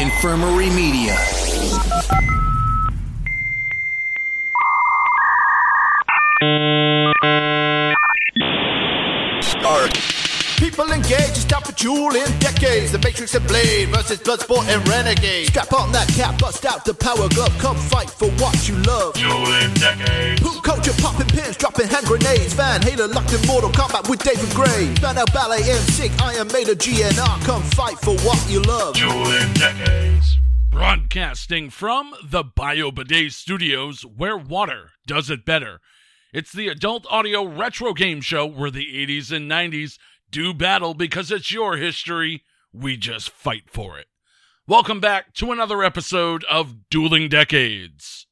[0.00, 1.14] Infirmary Media.
[10.70, 12.92] People engaged, stop for jewel in decades.
[12.92, 15.48] The Matrix and Blade versus Bloodsport and Renegade.
[15.48, 17.52] Strap on that cap, bust out the power glove.
[17.58, 19.14] Come fight for what you love.
[19.14, 20.40] Dueling decades.
[20.40, 22.52] Poop culture, popping pins, dropping hand grenades.
[22.52, 24.94] Van Halen locked in Mortal Kombat with David Gray.
[25.02, 27.44] Banner Ballet and Sick, Iron Maiden, GNR.
[27.44, 28.94] Come fight for what you love.
[28.94, 30.38] Dueling decades.
[30.70, 35.80] Broadcasting from the Bio BioBidet Studios, where water does it better.
[36.32, 39.98] It's the adult audio retro game show where the 80s and 90s
[40.30, 42.44] do battle because it's your history.
[42.72, 44.06] We just fight for it.
[44.66, 48.26] Welcome back to another episode of Dueling Decades.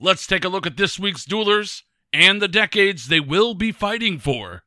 [0.00, 4.18] Let's take a look at this week's duelers and the decades they will be fighting
[4.18, 4.62] for.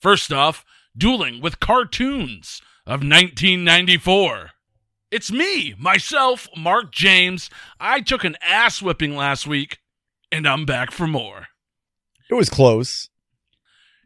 [0.00, 0.64] First off,
[0.96, 4.50] dueling with cartoons of 1994.
[5.10, 7.48] It's me, myself, Marc James.
[7.80, 9.78] I took an ass whipping last week,
[10.30, 11.48] and I'm back for more.
[12.30, 13.08] It was close.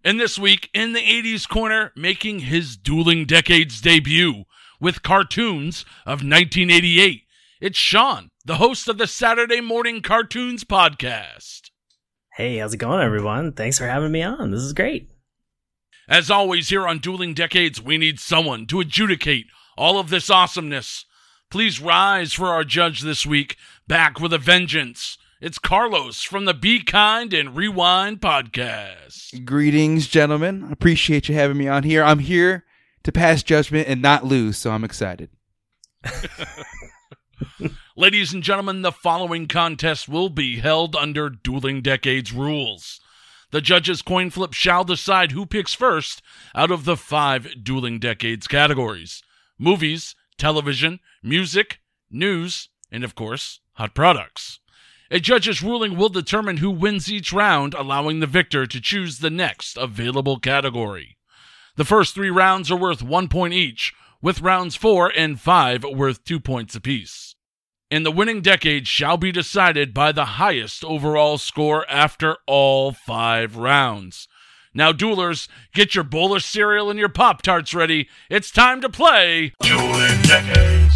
[0.07, 4.45] And this week, in the 80s corner, making his dueling decades debut
[4.79, 7.25] with cartoons of 1988,
[7.61, 11.71] it's Sean, the host of the Saturday Mourning Cartoons podcast.
[12.37, 13.51] Hey, how's it going, everyone?
[13.51, 14.53] Thanks for having me on.
[14.53, 15.11] This is great.
[16.09, 19.47] As always, here on Dueling Decades, we need someone to adjudicate
[19.77, 21.05] all of this awesomeness.
[21.51, 23.57] Please rise for our judge this week,
[23.89, 25.19] back with a vengeance.
[25.39, 29.45] It's Carlos from the Be Kind and Rewind podcast.
[29.45, 30.67] Greetings, gentlemen.
[30.73, 32.03] Appreciate you having me on here.
[32.03, 32.65] I'm here
[33.03, 35.29] to pass judgment and not lose, so I'm excited.
[37.97, 42.99] Ladies and gentlemen, the following contest will be held under Dueling Decades rules.
[43.51, 46.23] The judges' coin flip shall decide who picks first
[46.55, 49.23] out of the five Dueling Decades categories
[49.59, 51.81] movies, television, music,
[52.11, 54.61] news, and of course, hot products.
[55.11, 59.31] A judge's ruling will determine who wins each round, allowing the victor to choose the
[59.31, 61.17] next available category.
[61.77, 66.25] The first three rounds are worth one point each, with rounds four and five worth
[66.25, 67.37] two points apiece.
[67.89, 73.57] And the winning decade shall be decided by the highest overall score after all five
[73.57, 74.27] rounds.
[74.75, 78.09] Now, duelers, get your bowl of cereal and your Pop Tarts ready.
[78.29, 80.96] It's time to play Dueling decades.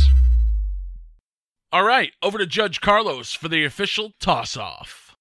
[1.73, 5.17] All right, over to Judge Carlos for the official toss off.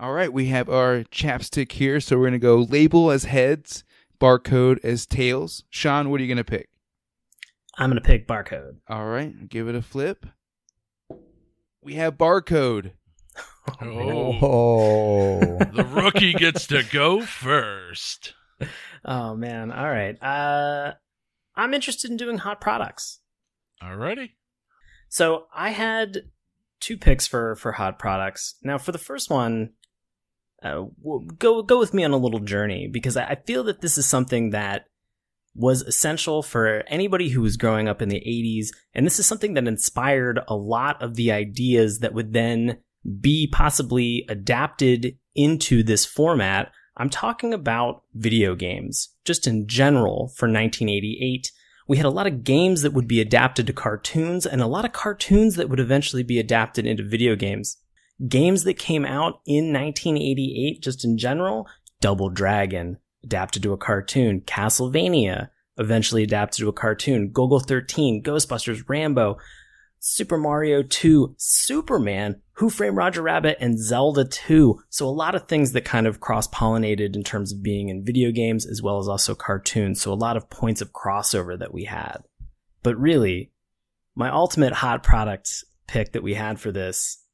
[0.00, 3.84] All right, we have our chapstick here, so we're going to go label as heads,
[4.20, 5.62] barcode as tails.
[5.70, 6.68] Sean, what are you going to pick?
[7.78, 8.78] I'm going to pick barcode.
[8.88, 10.26] All right, give it a flip.
[11.80, 12.92] We have barcode.
[13.80, 15.40] Oh, Oh.
[15.72, 18.34] the rookie gets to go first.
[19.04, 19.72] Oh, man.
[19.72, 20.16] All right.
[20.22, 20.92] Uh,
[21.56, 23.18] I'm interested in doing hot products.
[23.82, 24.30] Alrighty.
[25.12, 26.22] So I had
[26.80, 28.54] two picks for for hot products.
[28.62, 29.74] Now, for the first one,
[30.62, 30.86] uh,
[31.38, 34.06] go go with me on a little journey because I, I feel that this is
[34.06, 34.86] something that
[35.54, 39.52] was essential for anybody who was growing up in the 80s, and this is something
[39.52, 42.78] that inspired a lot of the ideas that would then
[43.20, 46.72] be possibly adapted into this format.
[46.96, 51.52] I'm talking about video games, just in general, for 1988
[51.88, 54.84] we had a lot of games that would be adapted to cartoons and a lot
[54.84, 57.78] of cartoons that would eventually be adapted into video games.
[58.28, 61.66] Games that came out in 1988, just in general,
[62.00, 65.48] Double Dragon, adapted to a cartoon, Castlevania,
[65.78, 69.38] eventually adapted to a cartoon, Golgo 13, Ghostbusters, Rambo,
[70.04, 74.80] Super Mario 2, Superman, Who Framed Roger Rabbit, and Zelda 2.
[74.90, 78.04] So a lot of things that kind of cross pollinated in terms of being in
[78.04, 80.00] video games as well as also cartoons.
[80.00, 82.18] So a lot of points of crossover that we had.
[82.82, 83.52] But really,
[84.16, 87.24] my ultimate hot product pick that we had for this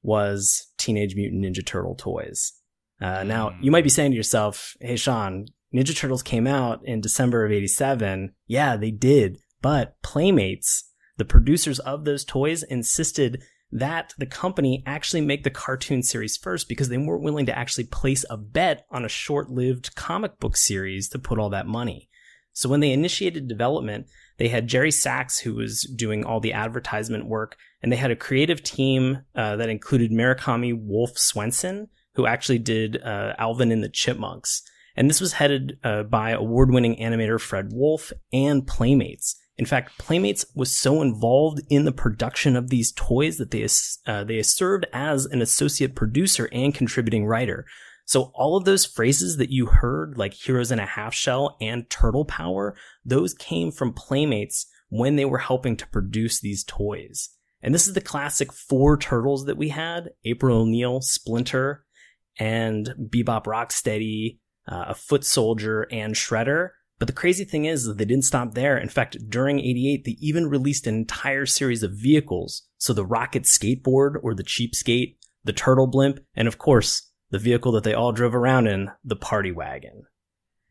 [0.00, 2.52] was Teenage Mutant Ninja Turtle toys.
[3.00, 7.00] Uh, now, you might be saying to yourself, hey, Sean, Ninja Turtles came out in
[7.00, 8.32] December of 87.
[8.46, 9.38] Yeah, they did.
[9.60, 16.02] But Playmates, the producers of those toys insisted that the company actually make the cartoon
[16.02, 19.94] series first because they weren't willing to actually place a bet on a short lived
[19.94, 22.08] comic book series to put all that money.
[22.52, 27.26] So when they initiated development, they had Jerry Sachs, who was doing all the advertisement
[27.26, 32.58] work, and they had a creative team uh, that included Murakami Wolf Swenson, who actually
[32.58, 34.62] did uh, Alvin and the Chipmunks.
[34.96, 39.36] And this was headed uh, by award winning animator Fred Wolf and Playmates.
[39.62, 43.68] In fact, Playmates was so involved in the production of these toys that they,
[44.12, 47.64] uh, they served as an associate producer and contributing writer.
[48.04, 51.88] So all of those phrases that you heard, like heroes in a half shell and
[51.88, 52.74] turtle power,
[53.04, 57.28] those came from Playmates when they were helping to produce these toys.
[57.62, 61.84] And this is the classic four turtles that we had April O'Neil, Splinter,
[62.36, 66.70] and Bebop Rocksteady, uh, a foot soldier, and Shredder.
[66.98, 68.78] But the crazy thing is that they didn't stop there.
[68.78, 72.62] In fact, during 88, they even released an entire series of vehicles.
[72.78, 77.38] So the rocket skateboard or the cheap skate, the turtle blimp, and of course, the
[77.38, 80.04] vehicle that they all drove around in, the party wagon.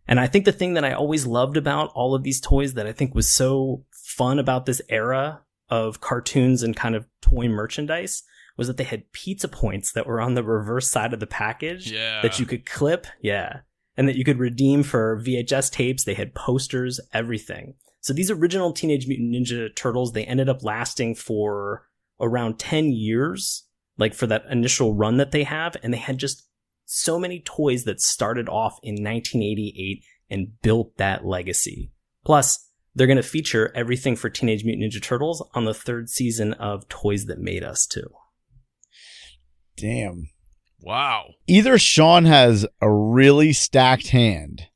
[0.07, 2.87] And I think the thing that I always loved about all of these toys that
[2.87, 8.23] I think was so fun about this era of cartoons and kind of toy merchandise
[8.57, 11.91] was that they had pizza points that were on the reverse side of the package
[11.91, 12.21] Yeah.
[12.21, 13.07] that you could clip.
[13.21, 13.61] Yeah.
[13.97, 16.03] And that you could redeem for VHS tapes.
[16.03, 17.75] They had posters, everything.
[17.99, 21.87] So these original Teenage Mutant Ninja Turtles, they ended up lasting for
[22.19, 23.65] around 10 years,
[23.97, 25.75] like for that initial run that they have.
[25.83, 26.47] And they had just
[26.85, 31.91] so many toys that started off in 1988 and built that legacy.
[32.25, 36.53] Plus, they're going to feature everything for Teenage Mutant Ninja Turtles on the third season
[36.53, 38.09] of Toys That Made Us, too.
[39.77, 40.29] Damn.
[40.81, 41.35] Wow.
[41.47, 44.67] Either Sean has a really stacked hand,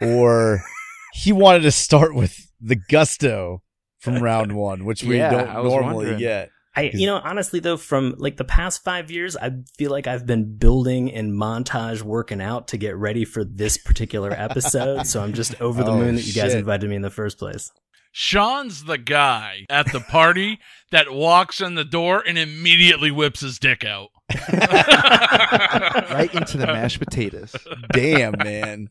[0.00, 0.62] or
[1.14, 3.62] he wanted to start with the gusto
[3.98, 6.18] from round one, which we Yeah, don't I normally wondering.
[6.18, 6.50] get.
[6.76, 10.26] I, you know, honestly though, from like the past five years, I feel like I've
[10.26, 15.04] been building and montage working out to get ready for this particular episode.
[15.06, 16.60] so I'm just over the Oh, moon that you guys shit.
[16.60, 17.72] invited me in the first place.
[18.12, 20.60] Sean's the guy at the party
[20.92, 24.08] that walks in the door and immediately whips his dick out.
[24.52, 27.54] right into the mashed potatoes.
[27.92, 28.88] Damn, man.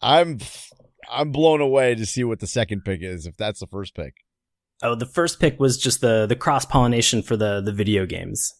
[0.00, 0.38] I'm
[1.10, 3.26] I'm blown away to see what the second pick is.
[3.26, 4.14] If that's the first pick,
[4.82, 8.52] Oh, the first pick was just the the cross pollination for the the video games.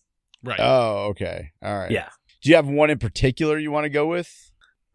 [0.43, 0.61] Right.
[0.61, 1.91] oh, okay, all right.
[1.91, 2.08] Yeah.
[2.43, 4.49] Do you have one in particular you want to go with?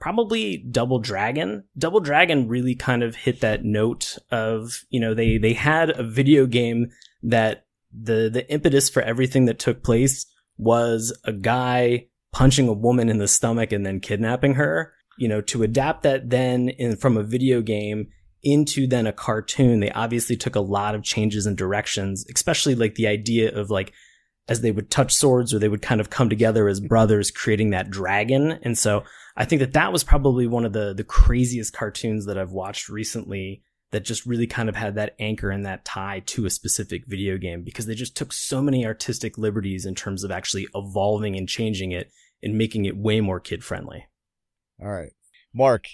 [0.04, 1.64] probably Double Dragon.
[1.78, 6.04] Double Dragon really kind of hit that note of, you know, they they had a
[6.04, 6.88] video game
[7.24, 10.26] that the the impetus for everything that took place
[10.58, 14.94] was a guy punching a woman in the stomach and then kidnapping her.
[15.18, 18.08] You know, to adapt that then in from a video game
[18.42, 22.96] into then a cartoon, they obviously took a lot of changes and directions, especially like
[22.96, 23.94] the idea of like
[24.50, 27.70] as they would touch swords or they would kind of come together as brothers creating
[27.70, 28.60] that dragon.
[28.64, 29.04] And so
[29.38, 32.90] I think that that was probably one of the the craziest cartoons that I've watched
[32.90, 33.64] recently
[33.94, 37.38] that just really kind of had that anchor and that tie to a specific video
[37.38, 41.48] game because they just took so many artistic liberties in terms of actually evolving and
[41.48, 42.12] changing it
[42.42, 44.06] and making it way more kid friendly.
[44.82, 45.14] All right,
[45.54, 45.86] Marc.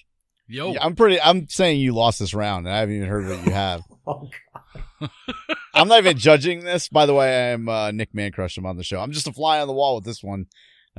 [0.48, 0.74] Yo.
[0.82, 1.22] I'm pretty.
[1.22, 3.84] I'm saying you lost this round, and I haven't even heard what you have.
[5.74, 6.88] I'm not even judging this.
[6.88, 8.58] By the way, I'm uh, Nick Mancrush.
[8.58, 9.00] I'm on the show.
[9.02, 10.48] I'm just a fly on the wall with this one.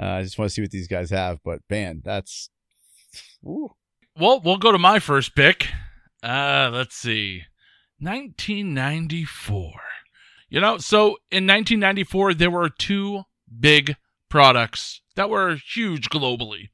[0.01, 1.41] Uh, I just want to see what these guys have.
[1.45, 2.51] But man, that's.
[3.45, 3.71] Ooh.
[4.19, 5.69] Well, we'll go to my first pick.
[6.23, 7.45] Uh, let's see.
[7.99, 9.73] 1994.
[10.49, 13.23] You know, so in 1994, there were two
[13.59, 13.97] big
[14.29, 16.71] products that were huge globally.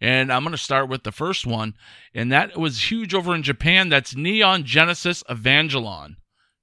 [0.00, 1.74] And I'm going to start with the first one.
[2.14, 3.88] And that was huge over in Japan.
[3.88, 6.16] That's Neon Genesis Evangelion.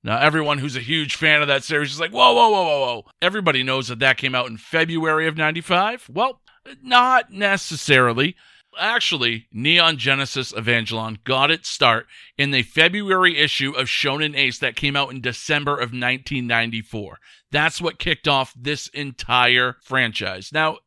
[0.03, 2.79] Now, everyone who's a huge fan of that series is like, whoa, whoa, whoa, whoa,
[2.79, 3.06] whoa.
[3.22, 6.10] Everybody knows that that came out in February of 95.
[6.12, 6.41] Well,
[6.82, 8.36] not necessarily.
[8.79, 12.07] Actually, Neon Genesis Evangelion got its start
[12.38, 17.19] in the February issue of Shonen Ace that came out in December of 1994.
[17.51, 20.51] That's what kicked off this entire franchise.
[20.51, 20.77] Now,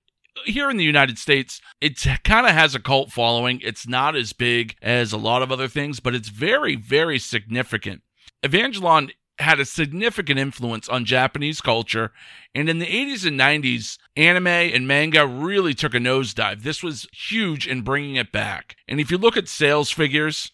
[0.44, 3.60] here in the United States, it kind of has a cult following.
[3.62, 8.02] It's not as big as a lot of other things, but it's very, very significant.
[8.42, 12.12] Evangelion had a significant influence on Japanese culture,
[12.54, 16.62] and in the 80s and 90s, anime and manga really took a nosedive.
[16.62, 18.76] This was huge in bringing it back.
[18.86, 20.50] And if you look at sales figures,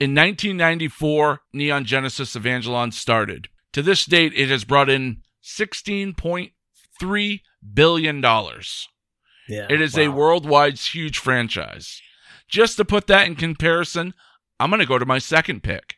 [0.00, 3.48] in 1994, Neon Genesis Evangelion started.
[3.72, 7.40] To this date, it has brought in $16.3
[7.72, 8.22] billion.
[8.22, 9.66] Yeah.
[9.70, 12.00] It is a worldwide huge franchise.
[12.48, 14.14] Just to put that in comparison,
[14.58, 15.96] I'm going to go to my second pick.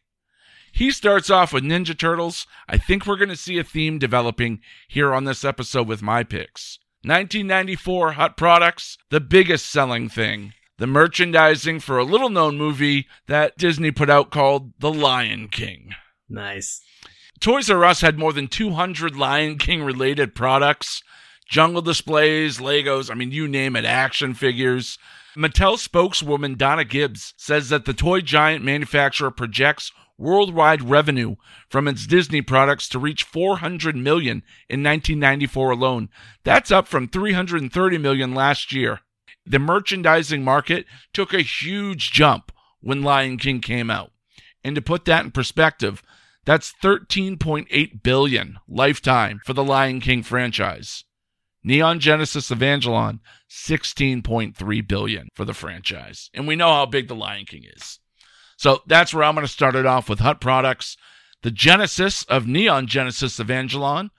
[0.77, 2.47] He starts off with Ninja Turtles.
[2.69, 6.23] I think we're going to see a theme developing here on this episode with my
[6.23, 6.79] picks.
[7.03, 13.57] 1994 Hot Products, the biggest selling thing, the merchandising for a little known movie that
[13.57, 15.95] Disney put out called The Lion King.
[16.29, 16.83] Nice.
[17.41, 21.03] Toys R Us had more than 200 Lion King related products
[21.49, 24.99] jungle displays, Legos, I mean, you name it, action figures.
[25.37, 31.37] Mattel spokeswoman Donna Gibbs says that the toy giant manufacturer projects worldwide revenue
[31.69, 36.09] from its Disney products to reach 400 million in 1994 alone.
[36.45, 39.01] That's up from 330 million last year.
[39.45, 44.13] The merchandising market took a huge jump when Lion King came out.
[44.65, 46.03] And to put that in perspective,
[46.45, 51.05] that's 13.8 billion lifetime for the Lion King franchise.
[51.63, 53.19] Neon Genesis Evangelion
[53.51, 56.31] 16.3 billion for the franchise.
[56.33, 57.99] And we know how big the Lion King is.
[58.57, 60.97] So that's where I'm going to start it off with Hut Products,
[61.43, 64.11] the genesis of Neon Genesis Evangelion,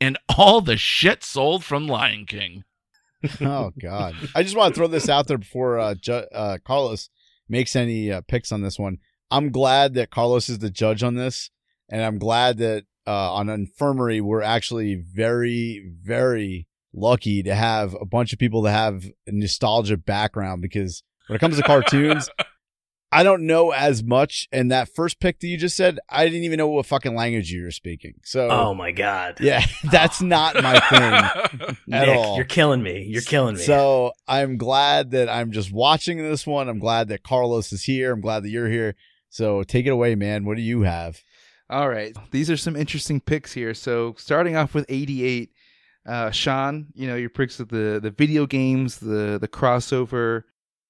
[0.00, 2.64] and all the shit sold from Lion King.
[3.40, 4.14] oh God!
[4.34, 7.10] I just want to throw this out there before uh, Ju- uh, Carlos
[7.48, 8.98] makes any uh, picks on this one.
[9.30, 11.50] I'm glad that Carlos is the judge on this,
[11.88, 18.04] and I'm glad that uh, on Infirmary we're actually very, very lucky to have a
[18.04, 22.28] bunch of people that have a nostalgia background because when it comes to cartoons,
[23.10, 24.48] I don't know as much.
[24.52, 27.50] And that first pick that you just said, I didn't even know what fucking language
[27.50, 28.14] you were speaking.
[28.22, 29.38] So, Oh my god.
[29.40, 31.02] yeah, that's not my thing
[31.70, 32.36] at Nick, all.
[32.36, 33.04] you're killing me.
[33.08, 33.62] You're killing me.
[33.62, 36.68] So I'm glad that I'm just watching this one.
[36.68, 38.12] I'm glad that Carlos is here.
[38.12, 38.94] I'm glad that you're here.
[39.30, 40.44] So take it away, man.
[40.44, 41.22] What do you have?
[41.70, 42.14] All right.
[42.30, 43.72] These are some interesting picks here.
[43.74, 45.50] So starting off with 88,
[46.06, 50.44] uh, Sean, you know, your picks of the, the video games, the, the crossover,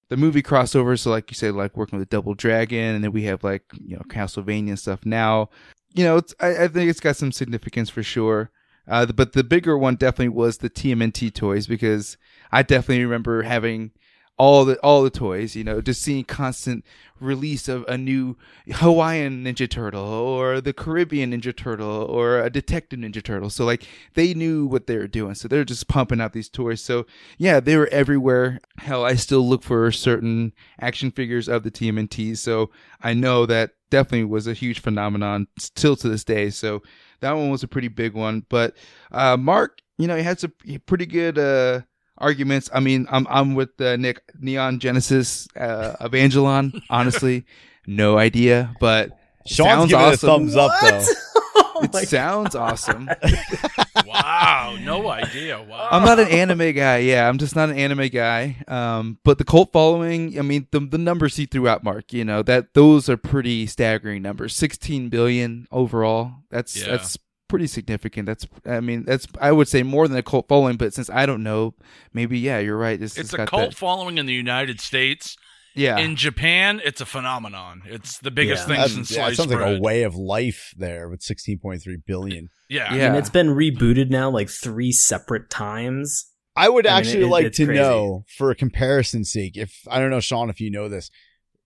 [0.09, 0.99] the movie crossover.
[0.99, 3.65] So like you said, like working with the Double Dragon and then we have like,
[3.81, 5.51] you know, Castlevania and stuff now.
[5.95, 8.51] You know, I, I think it's got some significance for sure.
[8.87, 12.17] Uh, but the bigger one definitely was the TMNT toys because
[12.51, 13.93] I definitely remember having
[14.39, 16.85] all the all the toys, you know, just seeing constant
[17.21, 18.37] release of a new
[18.71, 23.51] Hawaiian Ninja Turtle or the Caribbean Ninja Turtle or a Detective Ninja Turtle.
[23.51, 25.35] So like they knew what they were doing.
[25.35, 26.81] So they're just pumping out these toys.
[26.81, 28.61] So yeah, they were everywhere.
[28.79, 32.39] Hell, I still look for certain action figures of the TMNT.
[32.39, 32.71] So
[33.03, 36.51] I know that definitely was a huge phenomenon still to this day.
[36.51, 36.83] So
[37.21, 38.47] that one was a pretty big one.
[38.49, 38.77] But
[39.11, 40.53] uh Marc, you know, he had some
[40.87, 41.81] pretty good uh
[42.19, 42.69] arguments.
[42.73, 46.81] I mean, I'm I'm with uh, Nick Neon Genesis uh, Evangelon.
[46.91, 47.45] Honestly,
[47.87, 49.11] no idea, but
[49.47, 50.29] Sean's sounds giving it a awesome.
[50.29, 51.05] thumbs up though.
[51.57, 53.09] oh It my sounds awesome.
[54.07, 55.63] wow, no idea.
[55.63, 55.89] Wow.
[55.91, 56.99] I'm not an anime guy.
[56.99, 58.57] Yeah, I'm just not an anime guy.
[58.69, 62.25] Um, but the cult following, I mean, the the numbers he threw out, Marc, you
[62.25, 64.55] know that those are pretty staggering numbers.
[64.57, 66.33] 16 billion overall.
[66.51, 66.93] That's Yeah.
[66.97, 67.17] that's
[67.49, 68.27] pretty significant.
[68.27, 70.77] That's I mean, that's I would say more than a cult following.
[70.77, 71.75] But since I don't know,
[72.13, 72.99] maybe yeah, you're right.
[73.01, 75.37] This It's has a got cult that- following in the United States.
[75.75, 77.83] yeah, In Japan, it's a phenomenon.
[77.87, 78.77] It's the biggest Yeah.
[78.77, 81.97] things in That's- yeah, it sliced sounds like a way of life there with 16.3
[82.07, 82.49] billion.
[82.69, 82.93] yeah.
[82.95, 83.07] Yeah.
[83.07, 86.27] And it's been rebooted now like three separate times.
[86.57, 87.81] I would I mean, actually it- like it's to crazy.
[87.81, 91.11] know, for a comparison's sake, if I don't know, Sean, if you know this,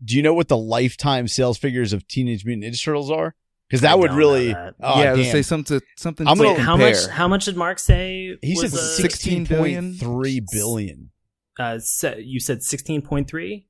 [0.05, 3.35] do you know what the lifetime sales figures of Teenage Mutant Ninja Turtles are?
[3.73, 4.75] Because I that would really, that.
[4.83, 6.27] oh, yeah, let's say something something.
[6.29, 6.91] I'm to gonna- Wait, how compare.
[6.91, 7.07] much?
[7.07, 8.37] How much did Marc say?
[8.43, 9.95] he said was, uh, 16 billion?
[9.95, 11.11] 16.3 billion.
[11.59, 13.67] Uh, se- you said sixteen point three.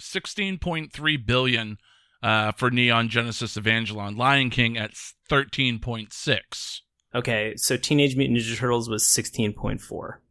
[0.00, 1.78] 16.3 billion
[2.22, 4.16] uh, for Neon Genesis Evangelion.
[4.16, 4.92] Lion King at
[5.30, 6.80] 13.6.
[7.14, 10.22] Okay, so Teenage Mutant Ninja Turtles was sixteen point four.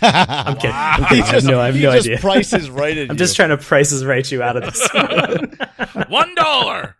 [0.00, 0.12] I'm
[0.48, 0.70] I'm kidding.
[0.74, 1.16] I'm kidding.
[1.16, 2.18] He I have no, I have no just idea.
[2.18, 3.14] prices right I'm you.
[3.14, 4.88] just trying to prices right you out of this.
[5.94, 6.08] one.
[6.08, 6.96] One dollar.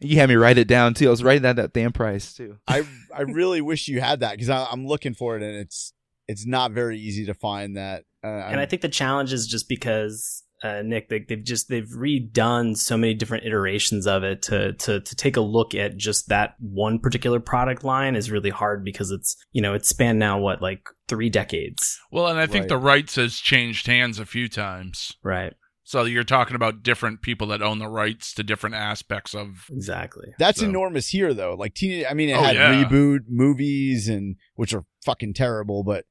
[0.00, 1.06] You had me write it down too.
[1.06, 2.56] I was writing down that damn price too.
[2.68, 2.86] I
[3.16, 5.92] I really wish you had that because I'm looking for it and it's
[6.28, 8.04] it's not very easy to find that.
[8.22, 11.88] Uh, and I think the challenge is just because uh, Nick, they, they've just they've
[11.88, 16.28] redone so many different iterations of it to to to take a look at just
[16.28, 20.38] that one particular product line is really hard because it's you know it's spanned now
[20.38, 22.68] what like three decades, Well, and I think Right.
[22.68, 25.12] the rights has changed hands a few times.
[25.22, 25.54] right?
[25.88, 29.66] So you're talking about different people that own the rights to different aspects of.
[29.70, 30.34] Exactly.
[30.36, 31.54] That's So- enormous here though.
[31.54, 32.84] Like teen, I mean, it Oh, had yeah.
[32.84, 36.04] reboot movies and which are fucking terrible, but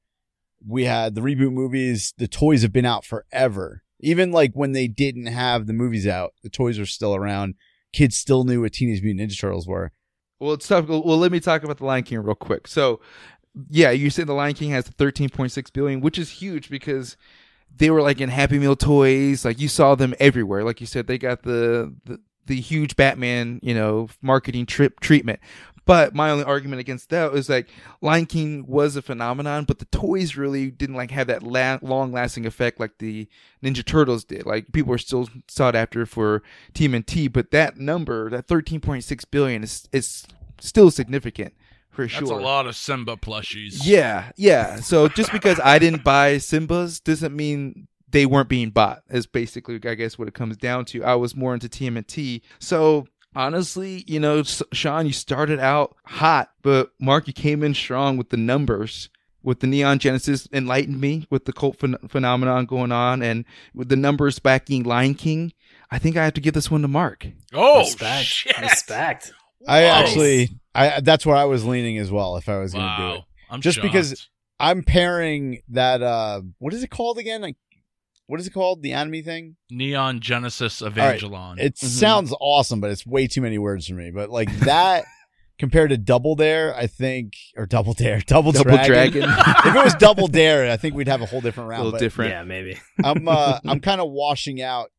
[0.66, 2.14] we had the reboot movies.
[2.16, 3.82] The toys have been out forever.
[4.00, 7.54] Even like when they didn't have the movies out, the toys were still around.
[7.92, 9.92] Kids still knew what Teenage Mutant Ninja Turtles were.
[10.40, 10.88] Well, it's tough.
[10.88, 12.66] Well, let me talk about the Lion King real quick.
[12.66, 13.00] So,
[13.68, 17.18] yeah, you said the Lion King has 13.6 billion, which is huge because
[17.78, 19.44] they were like in Happy Meal toys.
[19.44, 20.64] Like you saw them everywhere.
[20.64, 25.40] Like you said, they got the the, the huge Batman, you know, marketing trip treatment.
[25.84, 27.68] But my only argument against that is like
[28.00, 32.10] Lion King was a phenomenon, but the toys really didn't like have that la- long
[32.10, 33.28] lasting effect like the
[33.62, 34.46] Ninja Turtles did.
[34.46, 36.42] Like people are still sought after for
[36.74, 40.26] TMNT, but that number, that 13.6 billion, is is
[40.58, 41.54] still significant
[41.96, 42.20] for sure.
[42.20, 43.80] That's a lot of Simba plushies.
[43.82, 44.76] Yeah, yeah.
[44.76, 49.02] So just because I didn't buy Simba's doesn't mean they weren't being bought.
[49.10, 51.02] Is basically, I guess, what it comes down to.
[51.02, 56.90] I was more into TMNT, so honestly, you know, Sean, you started out hot, but
[56.98, 59.08] Marc, you came in strong with the numbers.
[59.42, 63.88] With the Neon Genesis enlightened me with the cult ph- phenomenon going on, and with
[63.88, 65.52] the numbers backing Lion King,
[65.88, 67.28] I think I have to give this one to Marc.
[67.54, 68.60] Oh, respect, shit.
[68.60, 69.32] respect.
[69.66, 72.36] I actually, I that's where I was leaning as well.
[72.36, 73.20] If I was going to do it,
[73.50, 73.82] I'm just shocked.
[73.84, 76.02] because I'm pairing that.
[76.02, 77.42] uh What is it called again?
[77.42, 77.56] Like,
[78.26, 78.82] what is it called?
[78.82, 79.56] The anime thing?
[79.70, 80.92] Neon Genesis right.
[80.92, 81.58] Evangelion.
[81.58, 81.84] It Mhm.
[81.86, 84.10] sounds awesome, but it's way too many words for me.
[84.10, 85.04] But like that
[85.58, 89.22] compared to Double Dare, I think, or Double Dare, Double, Double Dragon.
[89.22, 89.22] Dragon.
[89.64, 91.80] if it was Double Dare, I think we'd have a whole different round.
[91.80, 91.92] a round.
[91.92, 92.30] little different.
[92.32, 92.78] Yeah, maybe.
[93.02, 94.90] I'm uh, I'm kind of washing out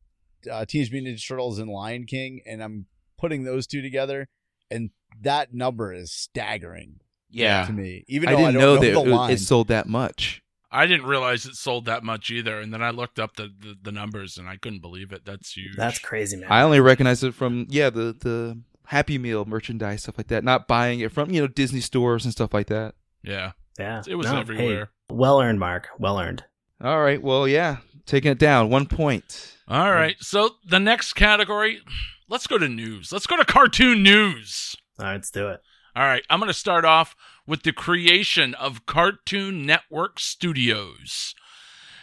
[0.50, 2.86] uh, Teenage Mutant Ninja Turtles and Lion King, and I'm
[3.18, 4.28] putting those two together,
[4.70, 4.90] and
[5.22, 7.66] that number is staggering Yeah.
[7.66, 8.04] to me.
[8.08, 9.30] Even I though I, didn't don't know know, that the it, line.
[9.32, 10.42] it sold that much.
[10.70, 13.74] I didn't realize it sold that much either, and then I looked up the, the,
[13.84, 15.24] the numbers and I couldn't believe it.
[15.24, 15.74] That's huge.
[15.76, 16.52] That's crazy, man.
[16.52, 20.44] I only recognize it from yeah the the Happy Meal merchandise stuff like that.
[20.44, 22.94] Not buying it from you know Disney stores and stuff like that.
[23.22, 24.90] yeah, yeah, it was No, hey, everywhere.
[25.10, 25.88] well earned, Marc.
[25.98, 26.44] Well earned.
[26.82, 29.56] All right, well yeah, taking it down one point.
[29.68, 31.80] All right, so the next category,
[32.28, 33.12] let's go to news.
[33.12, 34.76] Let's go to cartoon news.
[34.98, 35.60] All right, let's do it.
[35.96, 37.16] All right, I'm going to start off
[37.46, 41.34] with the creation of Cartoon Network Studios.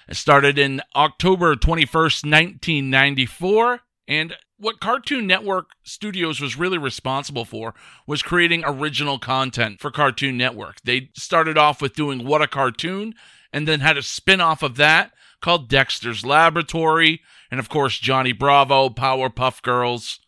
[0.09, 7.73] It started in October 21st, 1994, and what Cartoon Network Studios was really responsible for
[8.05, 10.81] was creating original content for Cartoon Network.
[10.83, 13.13] They started off with doing What a Cartoon
[13.51, 15.11] and then had a spin off of that
[15.45, 17.21] called Dexter's Laboratory,
[17.51, 20.19] and of course, Johnny Bravo, Powerpuff Girls.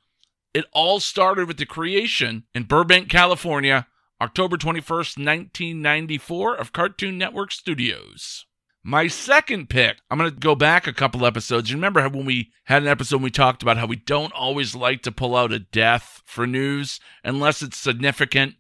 [0.54, 3.88] It all started with the creation in Burbank, California,
[4.22, 8.46] October 21st, 1994, of Cartoon Network Studios.
[8.84, 11.72] My second pick, I'm going to go back a couple episodes.
[11.72, 15.02] You remember when we had an episode, we talked about how we don't always like
[15.02, 18.54] to pull out a death for news unless it's significant.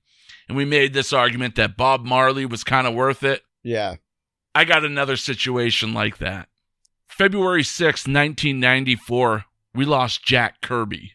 [0.47, 3.43] And we made this argument that Bob Marley was kind of worth it.
[3.61, 3.97] yeah,
[4.57, 6.49] I got another situation like that.
[7.17, 11.13] February 6, 1994, we lost Jack Kirby.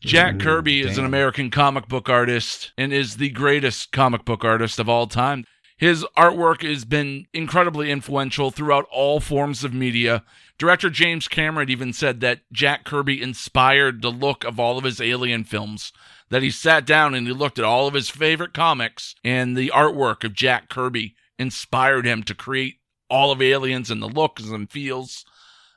[0.00, 1.04] Jack Ooh, Kirby is an.
[1.04, 5.44] American comic book artist and is the greatest comic book artist of all time.
[5.76, 10.24] His artwork has been incredibly influential throughout all forms of media.
[10.58, 15.00] Director James Cameron even said that Jack Kirby inspired the look of all of his
[15.00, 15.92] alien films.
[16.28, 19.70] That he sat down and he looked at all of his favorite comics, and the
[19.72, 24.68] artwork of Jack Kirby inspired him to create all of Aliens and the looks and
[24.68, 25.24] feels.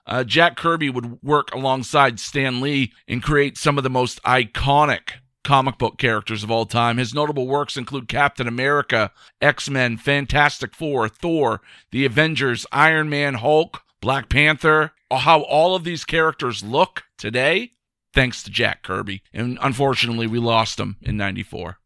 [0.05, 5.11] Uh, Jack Kirby would work alongside Stan Lee and create some of the most iconic
[5.43, 6.97] comic book characters of all time.
[6.97, 13.35] His notable works include Captain America, X Men, Fantastic Four, Thor, The Avengers, Iron Man,
[13.35, 14.91] Hulk, Black Panther.
[15.11, 17.71] How all of these characters look today,
[18.13, 19.23] thanks to Jack Kirby.
[19.33, 21.77] And unfortunately, we lost him in 94.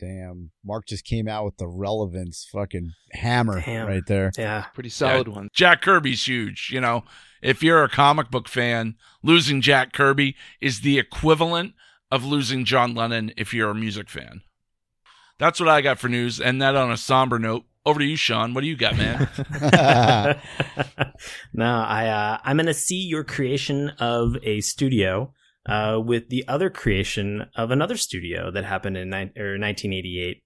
[0.00, 0.50] damn.
[0.64, 3.86] Marc just came out with the relevance fucking hammer Damn.
[3.86, 4.32] right there.
[4.36, 4.64] Yeah.
[4.74, 5.34] Pretty solid Yeah.
[5.34, 5.48] one.
[5.54, 6.68] Jack Kirby's huge.
[6.72, 7.04] You know,
[7.44, 11.74] if you're a comic book fan, losing Jack Kirby is the equivalent
[12.10, 14.40] of losing John Lennon if you're a music fan.
[15.38, 16.40] That's what I got for news.
[16.40, 17.64] And that on a somber note.
[17.86, 18.54] Over to you, Sean.
[18.54, 19.28] What do you got, man?
[21.52, 25.34] no, I uh, I'm gonna see your creation of a studio
[25.66, 30.42] uh, with the other creation of another studio that happened in ni- or 1988,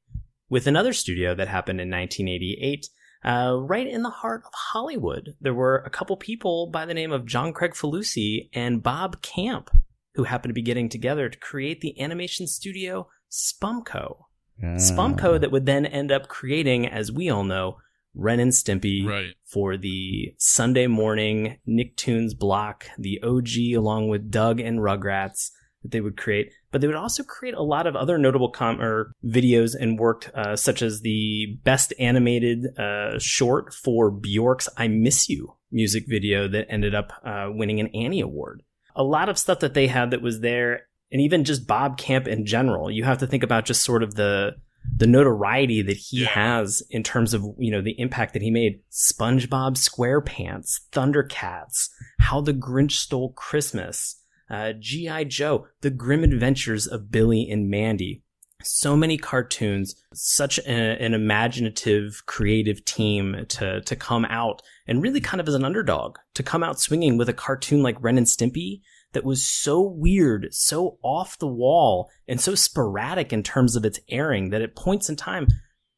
[0.50, 2.88] with another studio that happened in 1988.
[3.24, 7.12] Uh, right in the heart of Hollywood, there were a couple people by the name
[7.12, 9.70] of John Kricfalusi and Bob Camp
[10.18, 14.24] who happened to be getting together to create the animation studio Spumco.
[14.61, 17.76] Spumco that would then end up creating, as we all know,
[18.14, 19.35] Ren and Stimpy right.
[19.44, 25.50] for the Sunday morning Nicktoons block, the OG along with Doug and Rugrats
[25.83, 26.52] that they would create.
[26.70, 30.31] But they would also create a lot of other notable com- or videos and worked,
[30.35, 36.46] uh, such as the best animated uh, short for Bjork's "I Miss You" music video
[36.48, 38.62] that ended up uh, winning an Annie Award.
[38.96, 42.26] A lot of stuff that they had that was there, and even just Bob Camp
[42.28, 42.90] in general.
[42.90, 44.57] You have to think about just sort of the
[44.96, 46.28] the notoriety that he Yeah.
[46.28, 51.88] has in terms of you know the impact that he made spongebob squarepants thundercats
[52.20, 54.17] how the grinch stole christmas
[54.50, 58.22] uh, gi joe the grim adventures of billy and mandy
[58.64, 65.20] so many cartoons, such a, an imaginative, creative team to to come out and really
[65.20, 68.26] kind of as an underdog to come out swinging with a cartoon like Ren and
[68.26, 68.80] Stimpy
[69.12, 74.00] that was so weird, so off the wall, and so sporadic in terms of its
[74.11, 75.46] airing that at points in time,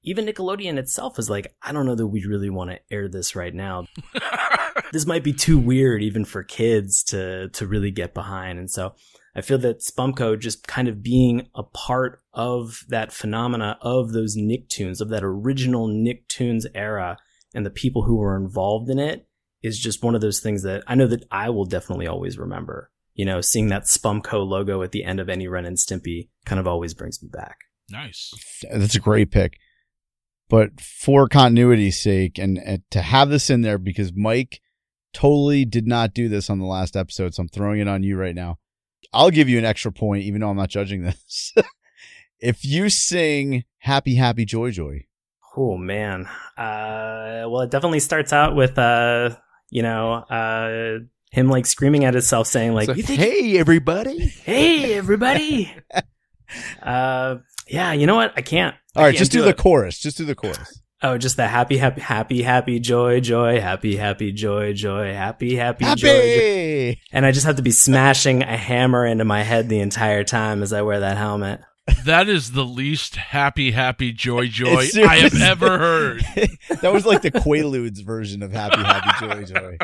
[0.03, 3.35] even Nickelodeon itself is like, I don't know that we really want to air this
[3.35, 3.87] right now.
[4.93, 8.59] this might be too weird even for kids to to really get behind.
[8.59, 8.95] And so
[9.35, 14.37] I feel that Spumco just kind of being a part of that phenomena of those
[14.37, 17.17] Nicktoons, of that original Nicktoons era
[17.55, 19.27] and the people who were involved in it
[19.63, 22.91] is just one of those things that I know that I will definitely always remember.
[23.15, 26.59] You know, seeing that Spumco logo at the end of any Ren and Stimpy kind
[26.59, 27.59] of always brings me back.
[27.91, 28.33] Nice.
[28.73, 29.59] That's a great pick.
[30.49, 34.61] But for continuity's sake, and, and to have this in there because Mike
[35.13, 38.17] totally did not do this on the last episode, so I'm throwing it on you
[38.17, 38.59] right now.
[39.13, 41.53] I'll give you an extra point, even though I'm not judging this.
[42.41, 45.07] if you sing Happy, Happy, Joy, Joy.
[45.57, 46.27] Oh, man.
[46.57, 49.31] Uh, well, it definitely starts out with, uh,
[49.71, 50.99] you know, uh,
[51.33, 54.19] him like screaming at himself saying like, So, "You think hey, everybody.
[54.45, 55.73] hey everybody
[56.83, 57.37] uh
[57.69, 59.57] yeah you know what i can't I All right, can't just do, the it.
[59.57, 60.01] chorus.
[60.01, 60.83] Just do the chorus.
[61.03, 65.85] Oh just the happy happy happy happy joy joy happy happy joy joy happy happy,
[65.85, 66.01] Happy.
[66.01, 69.81] joy, joy and i just have to be smashing a hammer into my head the
[69.81, 71.61] entire time as i wear that helmet
[72.05, 76.25] That is the least happy, happy, joy, joy I have ever heard.
[76.83, 79.79] that was like the Quaaludes version of Happy, Happy, Joy, Joy.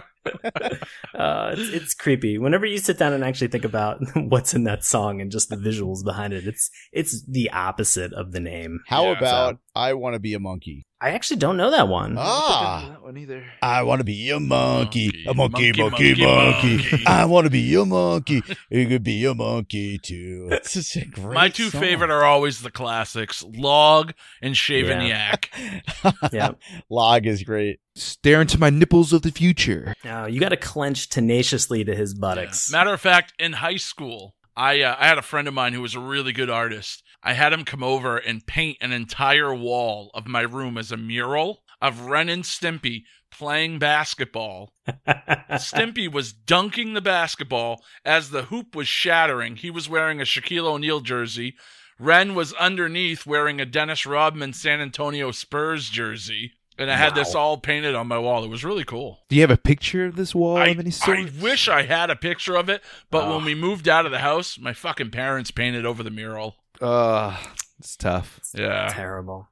[1.14, 4.84] Uh it's, it's creepy whenever you sit down and actually think about what's in that
[4.84, 9.04] song and just the visuals behind it it's it's the opposite of the name How
[9.04, 9.18] Yeah.
[9.18, 10.84] about I Want to Be a Monkey?
[11.00, 12.88] i actually don't know that one Ah.
[12.92, 13.44] that one either.
[13.60, 16.76] I want to be a monkey, Monkey, a monkey, monkey, monkey, monkey, monkey.
[16.90, 17.06] monkey.
[17.06, 18.42] I want to be a monkey.
[18.70, 20.48] You could be a monkey too.
[20.50, 21.34] It's such a great.
[21.34, 21.80] My two song.
[21.82, 25.32] favorite are always the classics Log and Shaven Yeah.
[25.32, 25.50] Yak.
[26.32, 26.50] yeah
[26.90, 27.78] Log is great.
[27.96, 29.94] Stare into my nipples of the future.
[30.04, 32.70] No, you got to clench tenaciously to his buttocks.
[32.70, 35.82] Matter of fact, in high school, I uh, I had a friend of mine who
[35.82, 37.02] was a really good artist.
[37.22, 40.96] I had him come over and paint an entire wall of my room as a
[40.96, 44.72] mural of Ren and Stimpy playing basketball.
[45.08, 49.56] Stimpy was dunking the basketball as the hoop was shattering.
[49.56, 51.56] He was wearing a Shaquille O'Neal jersey.
[51.98, 56.52] Ren was underneath wearing a Dennis Rodman San Antonio Spurs jersey.
[56.78, 58.44] And I had this all painted on my wall.
[58.44, 59.20] It was really cool.
[59.30, 61.18] Do you have a picture of this wall I, of any sort?
[61.18, 63.36] I wish I had a picture of it, but Oh.
[63.36, 66.56] when we moved out of the house, my fucking parents painted over the mural.
[66.80, 67.36] Uh,
[67.78, 68.40] it's tough.
[68.54, 68.88] Yeah.
[68.92, 69.48] Terrible.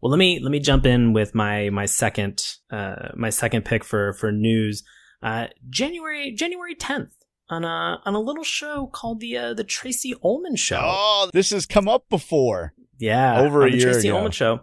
[0.00, 3.82] Well, let me let me jump in with my my second uh my second pick
[3.84, 4.82] for for news.
[5.22, 7.10] Uh, January January tenth
[7.48, 10.80] on a on a little show called the uh, the Tracey Ullman Show.
[10.82, 12.74] Oh, this has come up before.
[12.98, 14.16] Yeah, Over on a the year Tracey ago.
[14.18, 14.60] Ullman Show.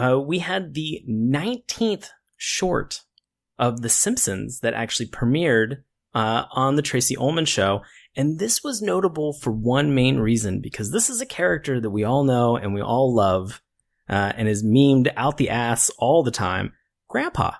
[0.00, 3.02] Uh, we had the 19th short
[3.58, 5.82] of The Simpsons that actually premiered
[6.14, 7.82] uh, on the Tracey Ullman Show,
[8.16, 12.02] and this was notable for one main reason because this is a character that we
[12.02, 13.60] all know and we all love,
[14.08, 16.72] uh, and is memed out the ass all the time.
[17.08, 17.52] Grandpa.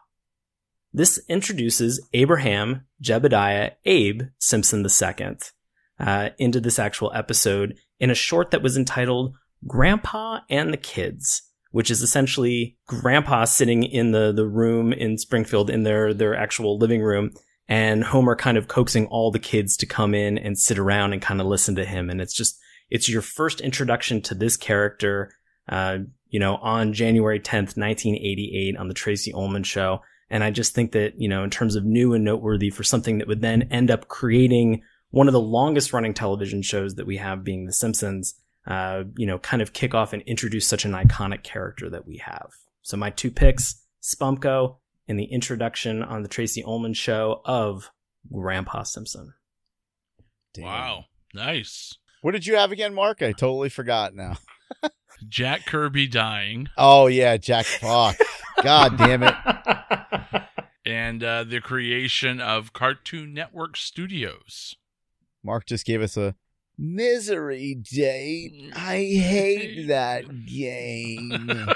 [0.93, 5.37] This introduces Abraham Jebediah Abe Simpson II
[6.01, 9.35] uh, into this actual episode in a short that was entitled
[9.67, 15.71] Grandpa and the Kids, which is essentially Grandpa sitting in the, the room in Springfield
[15.71, 17.33] in their, their actual living room
[17.69, 21.23] and Homer kind of coaxing all the kids to come in and sit around and
[21.23, 22.11] kind of listen to him.
[22.11, 22.59] And it's just,
[22.91, 25.33] it's your first introduction to this character,
[25.69, 30.01] uh, you know, on January 10th, 1988 on the Tracey Ullman show.
[30.31, 33.19] And I just think that, you know, in terms of new and noteworthy for something
[33.19, 37.19] that would then end up creating one of the longest running television shows that we
[37.19, 38.35] have being The Simpsons,
[38.67, 42.19] uh, you know, kind of kick off and introduce such an iconic character that we
[42.19, 42.51] have.
[42.83, 44.77] So my two picks, Spumco
[45.09, 47.91] and the introduction on the Tracey Ullman show of
[48.33, 49.35] Grandpa Simpson.
[50.55, 50.65] Damn.
[50.65, 51.05] Wow.
[51.35, 51.97] Nice.
[52.23, 53.23] What did you have again, Marc?
[53.23, 54.37] I totally forgot now.
[55.29, 57.67] Jack Kirby dying Oh yeah, Jack.
[57.81, 58.17] Fuck.
[58.63, 59.35] God damn it.
[60.87, 64.77] and uh, the creation of Cartoon Network Studios.
[65.43, 66.35] Marc just gave us a
[66.81, 68.73] misery date.
[68.75, 71.69] I hate that game.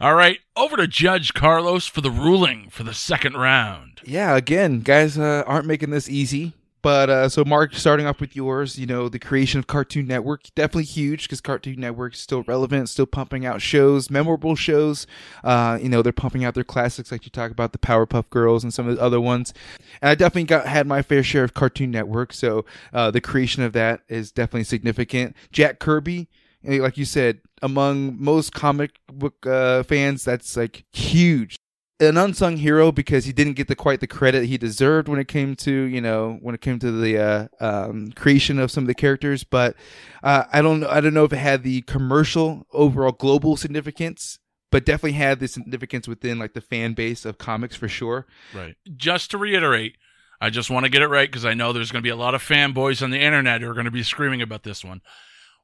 [0.00, 4.00] All right, over to Judge Carlos for the ruling for the second round.
[4.04, 6.54] Yeah, again, guys uh, aren't making this easy.
[6.82, 10.42] But uh, so, Marc, starting off with yours, you know, the creation of Cartoon Network,
[10.56, 15.06] definitely huge because Cartoon Network is still relevant, still pumping out shows, memorable shows.
[15.44, 18.64] Uh, you know, they're pumping out their classics, like you talk about the Powerpuff Girls
[18.64, 19.54] and some of the other ones.
[20.00, 23.62] And I definitely got had my fair share of Cartoon Network, so uh, the creation
[23.62, 25.36] of that is definitely significant.
[25.52, 26.28] Jack Kirby,
[26.66, 31.56] eh, like you said, among most comic book uh, fans, that's like huge
[32.02, 35.28] an unsung hero because he didn't get the quite the credit he deserved when it
[35.28, 38.88] came to you know when it came to the uh, um, creation of some of
[38.88, 39.44] the characters.
[39.44, 39.76] But
[40.22, 44.38] uh, I don't I don't know if it had the commercial overall global significance.
[44.70, 48.26] But definitely had the significance within like the fan base of comics for sure.
[48.54, 48.74] Right.
[48.96, 49.98] Just to reiterate,
[50.40, 52.16] I just want to get it right because I know there's going to be a
[52.16, 55.02] lot of fanboys on the internet who are going to be screaming about this one.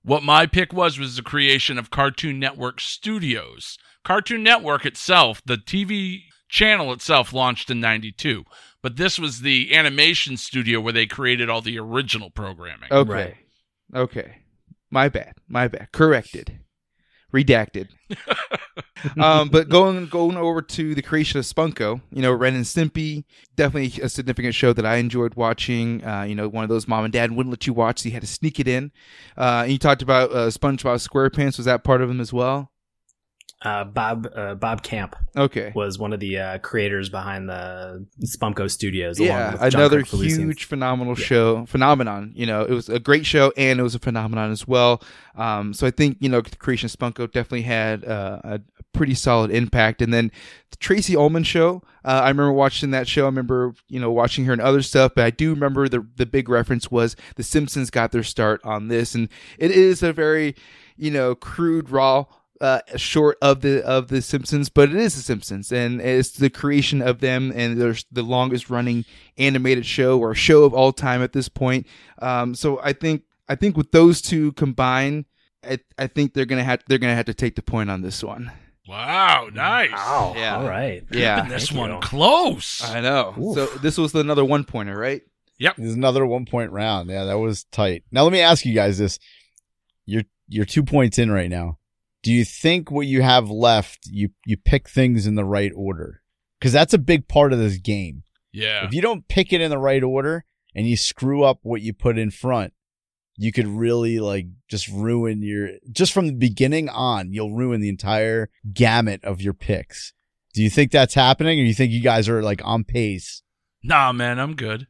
[0.03, 3.79] What my pick was was the creation of Cartoon Network Studios.
[4.05, 8.45] Cartoon Network itself, the TV channel itself launched in 92,
[8.83, 12.89] but this was the animation studio where they created all the original programming.
[12.91, 13.11] Okay.
[13.11, 13.37] Right.
[13.95, 14.37] Okay.
[14.91, 15.35] My bad.
[15.49, 15.89] My bad.
[15.93, 16.61] Corrected.
[17.33, 17.89] Redacted.
[19.21, 23.25] um, but going going over to the creation of Spumco, you know, Ren and Stimpy,
[23.55, 26.03] definitely a significant show that I enjoyed watching.
[26.03, 28.15] Uh, you know, one of those mom and dad wouldn't let you watch, so you
[28.15, 28.93] had to sneak it in.
[29.37, 31.59] Uh, and you talked about uh, SpongeBob SquarePants.
[31.59, 32.73] Was that part of them as well?
[33.61, 35.73] Uh, Bob uh, Bob Camp Okay.
[35.75, 39.19] was one of the uh, creators behind the Spumco Studios.
[39.19, 42.31] along Yeah, with another huge phenomenal show, phenomenon.
[42.37, 45.03] You know, it was a great show and it was a phenomenon as well.
[45.35, 48.61] Um, so I think you know, the creation of Spumco definitely had uh, a
[48.93, 50.03] pretty solid impact.
[50.03, 50.31] And then
[50.71, 53.23] the Tracey Ullman show, uh, I remember watching that show.
[53.25, 56.27] I remember you know watching her and other stuff, but I do remember the the
[56.27, 60.55] big reference was the Simpsons got their start on this, and it is a very
[60.97, 62.27] you know crude, raw
[62.61, 66.51] uh, short of the of the Simpsons, but it is the Simpsons, and it's the
[66.51, 69.05] creation of them, and there's the longest running
[69.37, 71.87] animated show or show of all time at this point.
[72.21, 75.25] Um, so I think I think with those two combined,
[75.65, 78.23] I, I think they're gonna have they're gonna have to take the point on this
[78.23, 78.51] one.
[78.89, 79.91] Wow, nice.
[79.91, 80.33] Wow.
[80.35, 80.57] Yeah.
[80.57, 81.05] All right.
[81.13, 82.01] Yeah, Keeping this Thank one you.
[82.01, 82.81] close.
[82.83, 83.35] I know.
[83.39, 83.55] Oof.
[83.55, 85.21] So this was another one pointer, right?
[85.59, 85.79] Yep.
[85.81, 87.11] is another one point round.
[87.11, 88.05] Yeah, that was tight.
[88.13, 89.19] Now let me ask you guys this.
[90.07, 91.78] You're you're two points in right now.
[92.23, 96.23] Do you think what you have left, you you pick things in the right order?
[96.59, 98.25] Because that's a big part of this game.
[98.53, 98.85] yeah.
[98.85, 101.93] If you don't pick it in the right order and you screw up what you
[101.93, 102.73] put in front,
[103.37, 107.89] you could really like just ruin your just from the beginning on, you'll ruin the
[107.89, 110.13] entire gamut of your picks.
[110.55, 113.43] Do you think that's happening or you think you guys are like on pace?
[113.85, 114.89] Nah, man, I'm good.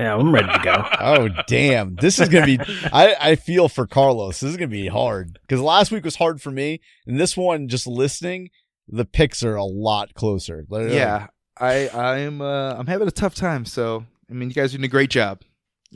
[0.00, 0.84] Yeah, I'm ready to go.
[1.00, 1.94] Oh damn.
[1.96, 2.58] This is gonna be
[2.92, 4.40] I, I feel for Carlos.
[4.40, 5.38] This is gonna be hard.
[5.42, 6.80] Because last week was hard for me.
[7.06, 8.50] And this one, just listening,
[8.88, 10.64] the picks are a lot closer.
[10.68, 11.26] Like, Yeah.
[11.58, 13.64] I I am uh, I'm having a tough time.
[13.66, 15.42] So I mean, you guys are doing a great job.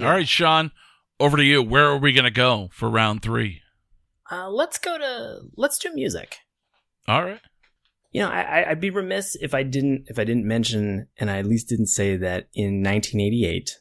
[0.01, 0.73] All right, Sean,
[1.21, 1.62] over to you.
[1.62, 3.61] Where are we going to go for round three?
[4.31, 6.37] Uh, let's go to let's do music.
[7.07, 7.40] All right.
[8.11, 11.31] You know, I, I- I'd be remiss if I didn't if I didn't mention, and
[11.31, 13.79] I at least didn't say that in 1988,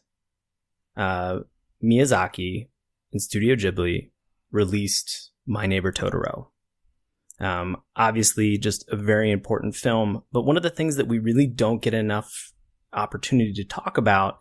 [0.95, 1.39] uh,
[1.83, 2.69] Miyazaki
[3.11, 4.11] and Studio Ghibli
[4.51, 6.47] released My Neighbor Totoro.
[7.39, 11.47] Um, obviously, just a very important film, but one of the things that we really
[11.47, 12.53] don't get enough
[12.93, 14.39] opportunity to talk about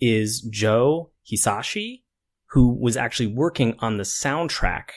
[0.00, 2.02] is Joe Hisaishi,
[2.50, 4.90] who was actually working on the soundtrack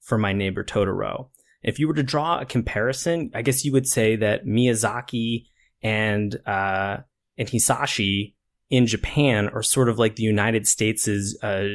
[0.00, 1.30] for My Neighbor Totoro.
[1.62, 5.46] If you were to draw a comparison, I guess you would say that Miyazaki
[5.82, 6.98] and uh,
[7.38, 8.34] and Hisaishi
[8.72, 11.06] in Japan are sort of like the United States'
[11.42, 11.68] uh,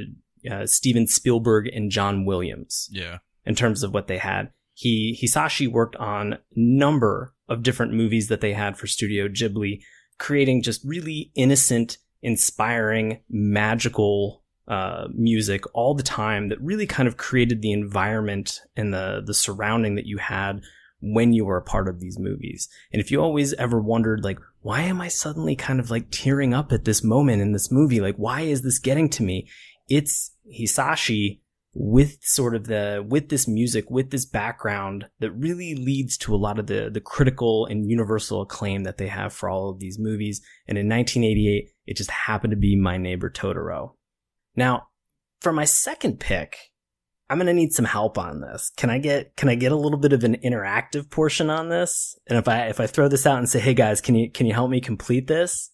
[0.52, 3.20] uh, Steven Spielberg and John Williams Yeah.
[3.46, 4.50] in terms of what they had.
[4.74, 9.82] He Hisaishi worked on a number of different movies that they had for Studio Ghibli,
[10.18, 17.18] creating just really innocent, inspiring, magical uh, music all the time that really kind of
[17.18, 20.62] created the environment and the the surrounding that you had
[21.00, 22.68] when you were a part of these movies.
[22.92, 26.54] And if you always ever wondered like why am I suddenly kind of like tearing
[26.54, 28.02] up at this moment in this movie?
[28.02, 29.50] Like why is this getting to me?
[29.88, 31.40] It's Hisaishi
[31.74, 36.44] with sort of the with this music with this background that really leads to a
[36.46, 39.98] lot of the the critical and universal acclaim that they have for all of these
[39.98, 43.94] movies and in 1988 it just happened to be my neighbor totoro
[44.56, 44.88] now
[45.40, 46.58] for my second pick
[47.30, 49.76] i'm going to need some help on this can i get can i get a
[49.76, 53.26] little bit of an interactive portion on this and if i if i throw this
[53.26, 55.72] out and say hey guys can you can you help me complete this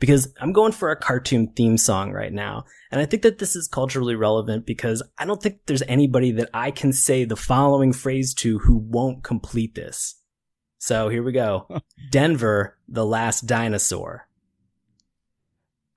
[0.00, 2.64] because I'm going for a cartoon theme song right now.
[2.90, 6.48] And I think that this is culturally relevant because I don't think there's anybody that
[6.52, 10.16] I can say the following phrase to who won't complete this.
[10.78, 11.68] So here we go.
[12.10, 14.26] Denver, the last dinosaur.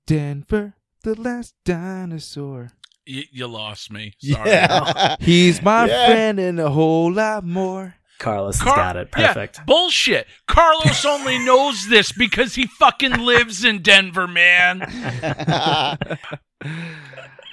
[0.06, 2.72] Denver, the last dinosaur.
[3.06, 4.14] Y- you lost me.
[4.20, 4.50] Sorry.
[4.50, 5.16] Yeah.
[5.20, 6.06] He's my Yeah.
[6.06, 7.94] friend and a whole lot more.
[8.18, 9.08] Carlos has Car- got it.
[9.18, 9.66] yeah, Perfect.
[9.66, 10.26] bullshit.
[10.46, 14.80] Carlos only knows this because he fucking lives in Denver, man.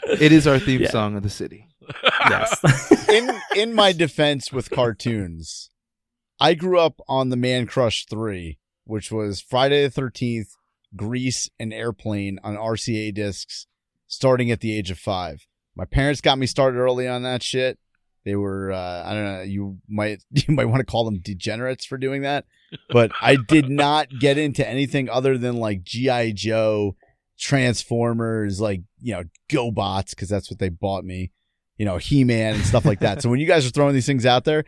[0.04, 0.90] It is our theme Yeah.
[0.90, 1.68] song of the city.
[2.30, 2.60] yes.
[3.10, 5.70] in in my defense with cartoons,
[6.40, 10.50] I grew up on the Man Crush 3, which was Friday the 13th,
[10.96, 13.68] Grease, and Airplane on RCA discs
[14.12, 15.48] starting at the age of 5.
[15.76, 17.80] My parents got me started early on that shit.
[18.26, 21.86] They were uh, I don't know, you might you might want to call them degenerates
[21.86, 22.46] for doing that,
[22.90, 26.96] but I did not get into anything other than like GI Joe,
[27.40, 31.32] Transformers, like, you know, GoBots cuz that's what they bought me
[31.78, 33.24] you know, He Man and stuff like that.
[33.24, 34.66] So when you guys are throwing these things out there,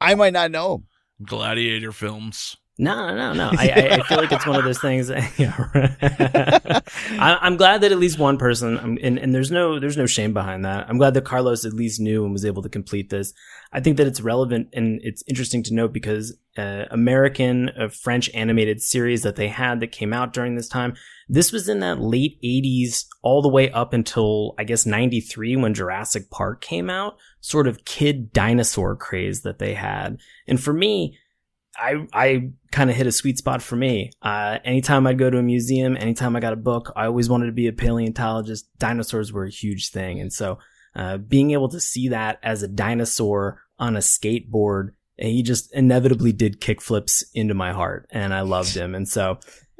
[0.00, 0.84] I might not know.
[1.20, 2.56] Gladiator films.
[2.78, 3.50] No, no, no.
[3.58, 5.10] I, I, I feel like it's one of those things.
[5.10, 6.82] I,
[7.18, 10.34] I'm glad that at least one person, um, and, and there's no there's no shame
[10.34, 10.88] behind that.
[10.88, 13.32] I'm glad that Carlos at least knew and was able to complete this.
[13.72, 18.30] I think that it's relevant and it's interesting to note because uh, American uh, French
[18.32, 20.94] animated series that they had that came out during this time.
[21.28, 25.74] This was in that late 80s, all the way up until I guess 93 when
[25.74, 27.16] Jurassic Park came out.
[27.40, 31.18] Sort of kid dinosaur craze that they had, and for me.
[31.78, 34.10] I I kind of hit a sweet spot for me.
[34.22, 37.46] Uh, anytime I'd go to a museum, anytime I got a book, I always wanted
[37.46, 38.68] to be a paleontologist.
[38.78, 40.58] Dinosaurs were a huge thing, and so
[40.94, 46.32] uh, being able to see that as a dinosaur on a skateboard, he just inevitably
[46.32, 48.94] did kickflips into my heart, and I loved him.
[48.94, 49.38] And so,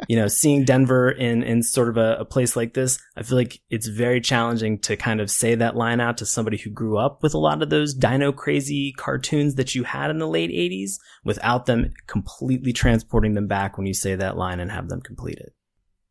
[0.09, 3.38] you know, seeing Denver in in sort of a, a place like this, I feel
[3.38, 6.98] like it's very challenging to kind of say that line out to somebody who grew
[6.98, 10.50] up with a lot of those dino crazy cartoons that you had in the late
[10.50, 15.00] '80s without them completely transporting them back when you say that line and have them
[15.00, 15.54] complete it.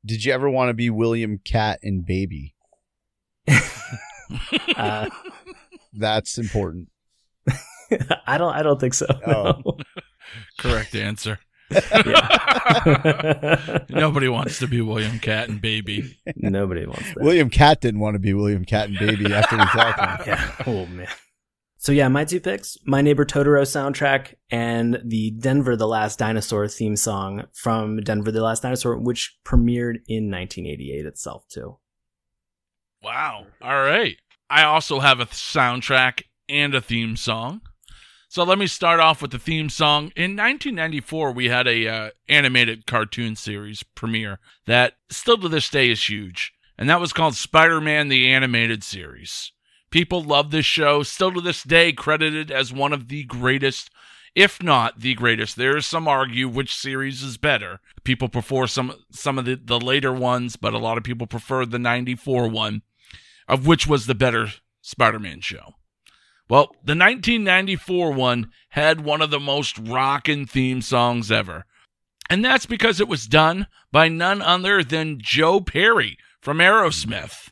[0.05, 2.55] Did you ever want to be William Cat and Baby?
[4.75, 5.09] Uh,
[5.93, 6.89] That's important.
[8.27, 8.53] I don't.
[8.53, 9.05] I don't think so.
[9.25, 9.77] Oh.
[10.59, 11.39] Correct answer.
[11.69, 13.79] Yeah.
[13.89, 16.17] Nobody wants to be William Cat and Baby.
[16.35, 17.23] Nobody wants that.
[17.23, 19.99] William Cat didn't want to be William Cat and Baby after we talked.
[20.27, 20.51] yeah.
[20.65, 21.07] Oh man.
[21.77, 26.67] So yeah, my two picks: My Neighbor Totoro soundtrack and the Denver the Last Dinosaur
[26.67, 31.77] theme song from Denver the Last Dinosaur, which premiered in 1988 itself too.
[33.03, 33.45] Wow.
[33.61, 34.17] All right.
[34.49, 37.61] I also have a th- soundtrack and a theme song.
[38.35, 40.11] So let me start off with the theme song.
[40.13, 45.89] In 1994, we had a uh, animated cartoon series premiere that still to this day
[45.89, 49.53] is huge, and that was called Spider-Man: The Animated Series.
[49.89, 53.89] People love this show, still to this day credited as one of the greatest,
[54.35, 55.55] if not the greatest.
[55.55, 57.79] There's some argue which series is better.
[58.03, 61.65] People prefer some some of the, the later ones, but a lot of people prefer
[61.65, 62.81] the 94 one,
[63.47, 64.49] of which was the better
[64.81, 65.75] Spider-Man show.
[66.47, 71.65] Well, the 1994 one had one of the most rockin' theme songs ever.
[72.29, 77.49] And that's because it was done by none other than Joe Perry from Aerosmith.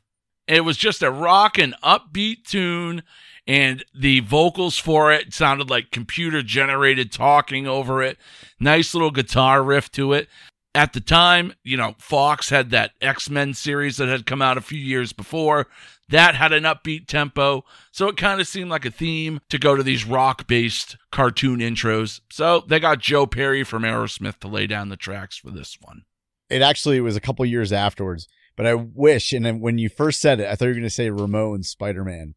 [0.48, 3.04] It was just a rockin' upbeat tune,
[3.48, 8.18] and the vocals for it sounded like computer generated talking over it.
[8.60, 10.28] Nice little guitar riff to it.
[10.76, 14.58] At the time, you know, Fox had that X Men series that had come out
[14.58, 15.68] a few years before.
[16.10, 19.76] That had an upbeat tempo, so it kind of seemed like a theme to go
[19.76, 22.20] to these rock based cartoon intros.
[22.30, 26.04] So they got Joe Perry from Aerosmith to lay down the tracks for this one.
[26.50, 29.34] It actually was a couple years afterwards, but I wish.
[29.34, 31.66] And then when you first said it, I thought you were going to say Ramones
[31.66, 32.36] Spider Man.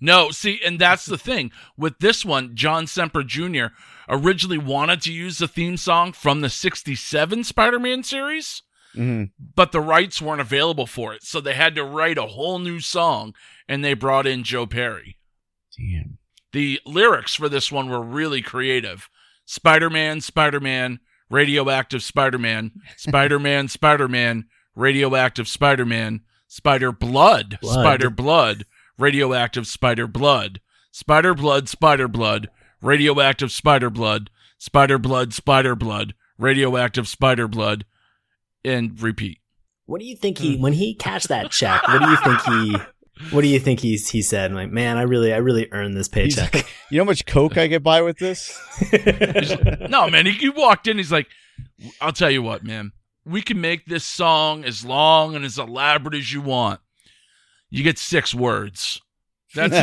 [0.00, 1.50] No, see, and that's the thing.
[1.76, 3.66] With this one, John Semper Jr.
[4.08, 8.62] originally wanted to use the theme song from the 67 Spider Man series,
[8.98, 9.24] Mm-hmm.
[9.54, 11.22] but the rights weren't available for it.
[11.22, 13.34] So they had to write a whole new song,
[13.68, 15.18] and they brought in Joe Perry.
[15.76, 16.18] Damn.
[16.52, 19.08] The lyrics for this one were really creative
[19.44, 20.98] Spider Man, Spider Man,
[21.30, 27.80] radioactive Spider Man, Spider Man, Spider Man, radioactive Spider Man, Spider Blood, Blood.
[27.80, 28.64] Spider Blood,
[28.98, 32.48] radioactive Spider Blood, Spider Blood, Spider Blood,
[32.80, 37.84] radioactive Spider Blood, Spider Blood, Spider Blood, radioactive Spider Blood,
[38.68, 39.38] and repeat.
[39.86, 40.62] What do you think he hmm.
[40.62, 41.86] when he cashed that check?
[41.88, 42.76] What do you think he?
[43.30, 44.52] What do you think he's he said?
[44.52, 46.54] like, man, I really, I really earned this paycheck.
[46.90, 48.56] You know how much coke I get by with this?
[49.88, 50.98] No, man, he, he walked in.
[50.98, 51.26] He's like,
[52.00, 52.92] I'll tell you what, man.
[53.24, 56.80] We can make this song as long and as elaborate as you want.
[57.70, 59.00] You get six words.
[59.54, 59.74] That's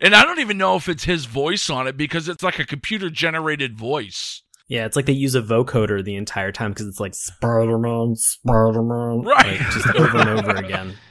[0.00, 2.64] and I don't even know if it's his voice on it because it's like a
[2.66, 4.42] computer generated voice.
[4.68, 8.14] Yeah, it's like they use a vocoder the entire time because it's like Spider Man,
[8.16, 9.60] Spider Man, Right.
[9.60, 10.94] like, just over and over again.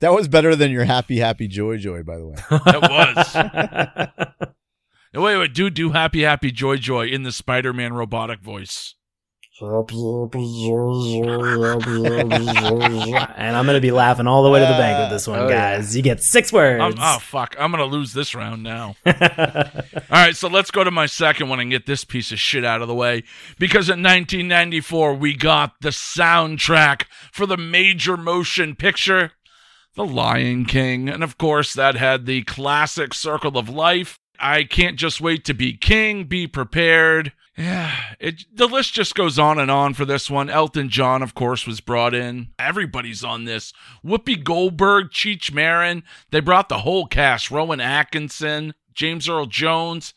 [0.00, 2.02] That was better than your happy, happy, joy, joy.
[2.04, 4.48] By the way, That was.
[5.14, 8.94] No, wait, wait, do do happy, happy, joy, joy in the Spider-Man robotic voice.
[13.36, 15.48] and I'm gonna be laughing all the way to the bank with this one, Oh,
[15.48, 15.76] yeah.
[15.76, 15.96] guys.
[15.96, 16.80] You get six words.
[16.80, 17.56] I'm, oh fuck!
[17.58, 18.94] I'm gonna lose this round now.
[19.06, 19.14] All
[20.10, 22.82] right, so let's go to my second one and get this piece of shit out
[22.82, 23.24] of the way.
[23.58, 29.32] Because in 1994, we got the soundtrack for the major motion picture,
[29.96, 31.08] The Lion King.
[31.08, 34.20] And of course, that had the classic Circle of Life.
[34.38, 37.32] I can't just wait to be king, be prepared.
[37.58, 40.48] Yeah, it, the list just goes on and on for this one.
[40.48, 42.50] Elton John, of course, was brought in.
[42.56, 43.72] Everybody's on this.
[44.04, 46.04] Whoopi Goldberg, Cheech Marin.
[46.30, 47.50] They brought the whole cast.
[47.50, 50.14] Rowan Atkinson, James Earl Jones.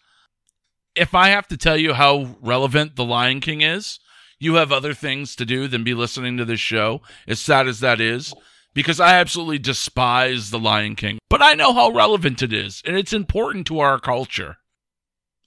[0.95, 3.99] If I have to tell you how relevant The Lion King is,
[4.39, 7.79] you have other things to do than be listening to this show, as sad as
[7.79, 8.35] that is,
[8.75, 11.17] because I absolutely despise The Lion King.
[11.27, 14.57] But I know how relevant it is, and it's important to our culture.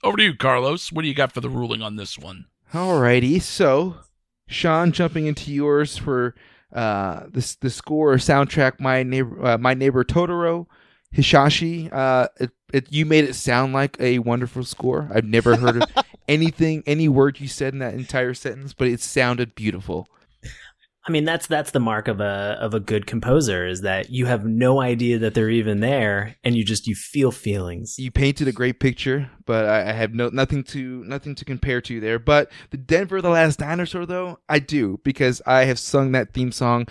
[0.05, 0.93] Over to you, Carlos.
[0.93, 2.45] What do you got for the ruling on this one?
[2.75, 3.97] Alrighty, so
[4.47, 6.35] Sean, jumping into yours for
[6.75, 10.67] uh, the the score or soundtrack, my neighbor, uh, my neighbor Totoro,
[11.17, 11.91] Hisaishi.
[11.91, 15.09] Uh, it, it, you made it sound like a wonderful score.
[15.15, 15.89] I've never heard of
[16.29, 20.07] anything, any word you said in that entire sentence, but it sounded beautiful.
[21.07, 24.25] I mean, that's that's the mark of a of a good composer is that you
[24.25, 27.99] have no idea that they're even there, and you just you feel feelings.
[27.99, 31.83] You painted a great picture, but I, I have no nothing to nothing to compare
[31.83, 32.19] to there.
[32.19, 36.53] But the Denver the Last Dinosaur, though, I do because I have sung that theme
[36.53, 36.87] song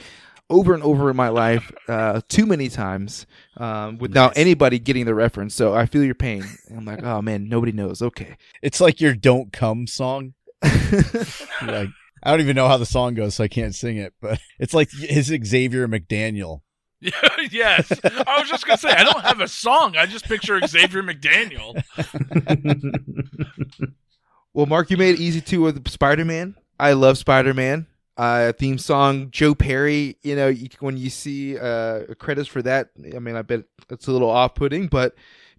[0.48, 3.26] over and over in my life uh, too many times
[3.58, 5.56] um, without anybody getting the reference.
[5.56, 6.44] So I feel your pain.
[6.68, 8.04] And I'm like, oh man, nobody knows.
[8.04, 10.36] Okay, it's like your "Don't Come" song.
[11.64, 11.90] like
[12.24, 14.14] I don't even know how the song goes, so I can't sing it.
[14.22, 16.62] But it's like his Xavier McDaniel.
[17.52, 17.92] yes.
[18.04, 19.98] I was just going to say, I don't have a song.
[19.98, 21.84] I just picture Xavier McDaniel.
[24.54, 26.56] well, Mark, you made it easy too with Spider Man.
[26.80, 27.88] I love Spider Man.
[28.16, 30.18] Uh, theme song Joe Perry.
[30.22, 34.12] You know, when you see uh, credits for that, I mean, I bet it's a
[34.12, 35.14] little off putting, but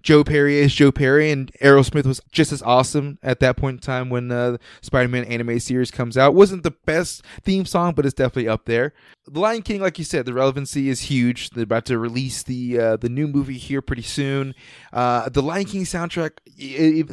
[0.04, 3.80] Joe Perry is Joe Perry, and Aerosmith was just as awesome at that point in
[3.80, 6.34] time when uh, the Spider-Man anime series comes out.
[6.34, 8.92] wasn't the best theme song, but it's definitely up there.
[9.26, 11.48] The Lion King, like you said, the relevancy is huge.
[11.50, 14.54] They're about to release the uh, the new movie here pretty soon.
[14.92, 16.32] Uh, the Lion King soundtrack,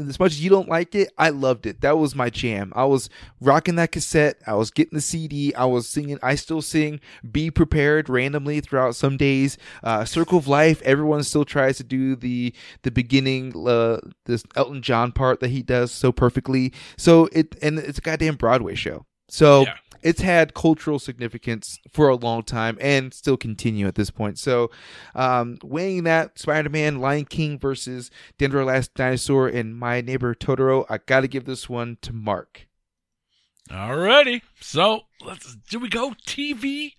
[0.10, 1.80] as much as you don't like it, I loved it.
[1.80, 2.74] That was my jam.
[2.76, 3.10] I was
[3.40, 4.42] rocking that cassette.
[4.46, 5.56] I was getting the CD.
[5.56, 6.20] I was singing.
[6.22, 7.00] I still sing
[7.32, 9.58] "Be Prepared" randomly throughout some days.
[9.82, 10.82] Uh, Circle of Life.
[10.82, 12.54] Everyone still tries to do the
[12.84, 16.74] the beginning, uh, this Elton John part that he does so perfectly.
[16.98, 19.06] So it and it's a goddamn Broadway show.
[19.30, 19.76] So Yeah.
[20.04, 24.40] It's had cultural significance for a long time and still continue at this point.
[24.40, 24.72] So,
[25.16, 30.98] um, weighing that Spider-Man, Lion King versus Denver Last Dinosaur, and My Neighbor Totoro, I
[30.98, 32.68] got to give this one to Mark.
[33.70, 34.42] Alrighty.
[34.60, 36.94] So let's do we go TV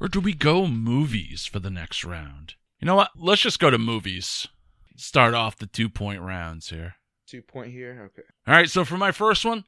[0.00, 2.54] or do we go movies for the next round?
[2.80, 3.10] You know what?
[3.16, 4.48] Let's just go to movies.
[4.96, 6.94] Start off the two point rounds here.
[7.26, 8.10] Two point here.
[8.12, 8.26] Okay.
[8.46, 9.64] All right, so for my first one,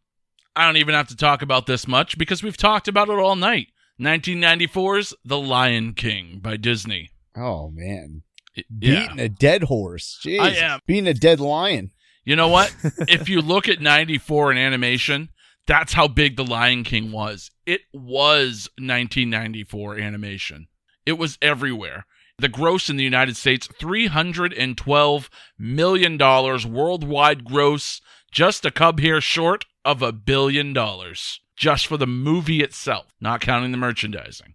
[0.56, 3.36] I don't even have to talk about this much because we've talked about it all
[3.36, 3.68] night.
[4.00, 7.10] 1994's The Lion King by Disney.
[7.36, 8.22] Oh man,
[8.56, 8.62] Yeah.
[8.78, 10.18] beating a dead horse.
[10.24, 10.80] Jeez, I am.
[10.86, 11.90] beating a dead lion.
[12.24, 12.74] You know what?
[13.08, 15.28] if you look at 94 in animation,
[15.66, 17.50] that's how big The Lion King was.
[17.66, 20.68] It was 1994 animation.
[21.04, 22.06] It was everywhere.
[22.38, 25.28] The gross in the United States, $312
[25.58, 28.00] million worldwide gross,
[28.30, 31.40] just a cub here short of a billion dollars.
[31.56, 34.54] Just for the movie itself, not counting the merchandising.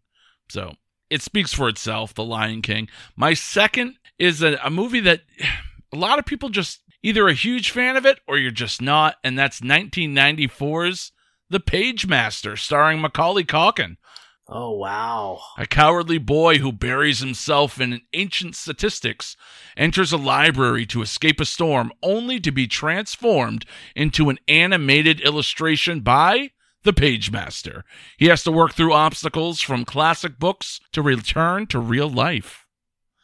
[0.50, 0.76] So
[1.10, 2.90] it speaks for itself, The Lion King.
[3.16, 5.22] My second is a, a movie that
[5.94, 9.16] a lot of people just either a huge fan of it or you're just not,
[9.24, 11.12] and that's 1994's
[11.50, 13.98] The Page Master, starring Macaulay Culkin.
[14.54, 15.40] Oh wow!
[15.58, 19.38] A cowardly boy who buries himself in ancient statistics
[19.78, 26.02] enters a library to escape a storm, only to be transformed into an animated illustration
[26.02, 26.52] by
[26.84, 27.86] the Page Master.
[28.18, 32.66] He has to work through obstacles from classic books to return to real life.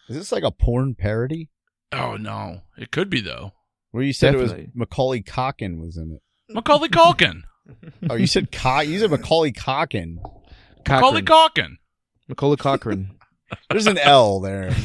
[0.08, 1.50] Is this like a porn parody?
[1.92, 3.52] Oh no, it could be though.
[3.92, 6.22] Where you said it was Macaulay Calkin was in it.
[6.54, 7.42] Macaulay Culkin.
[8.10, 10.20] Oh, you said Co- you said Macaulay Calkin.
[10.88, 11.78] Macaulay Cochran.
[12.28, 13.12] Macaulay Cochran.
[13.70, 14.76] There's an L there.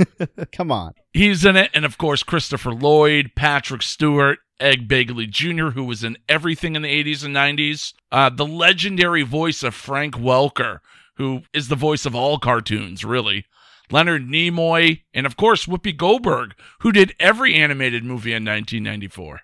[0.52, 0.92] Come on.
[1.12, 6.04] He's in it, and of course Christopher Lloyd, Patrick Stewart, Ed Begley Jr., who was
[6.04, 7.94] in everything in the 80s and 90s.
[8.10, 10.78] Uh, the legendary voice of Frank Welker,
[11.16, 13.44] who is the voice of all cartoons, really.
[13.90, 19.40] Leonard Nimoy, and of course Whoopi Goldberg, who did every animated movie in 1994.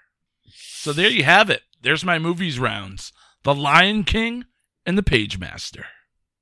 [0.51, 1.63] So there you have it.
[1.83, 3.13] There's my movies rounds
[3.43, 4.45] The Lion King
[4.87, 5.87] and The Page Master.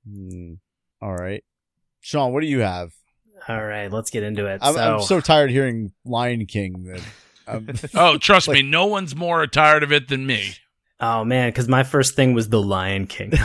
[0.08, 0.54] Hmm.
[1.02, 1.42] All right.
[2.00, 2.92] Sean, what do you have?
[3.48, 4.60] All right, let's get into it.
[4.62, 7.00] I'm so, so, I'm so tired of hearing Lion King that.
[7.48, 10.54] Um, Oh, trust Like- me, no one's more tired of it than me.
[11.00, 13.32] oh man, because my first thing was The Lion King.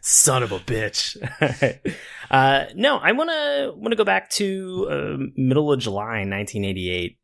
[0.00, 1.16] Son of a bitch.
[2.30, 7.18] uh, no, I want to want to go back to uh, middle of July, 1988,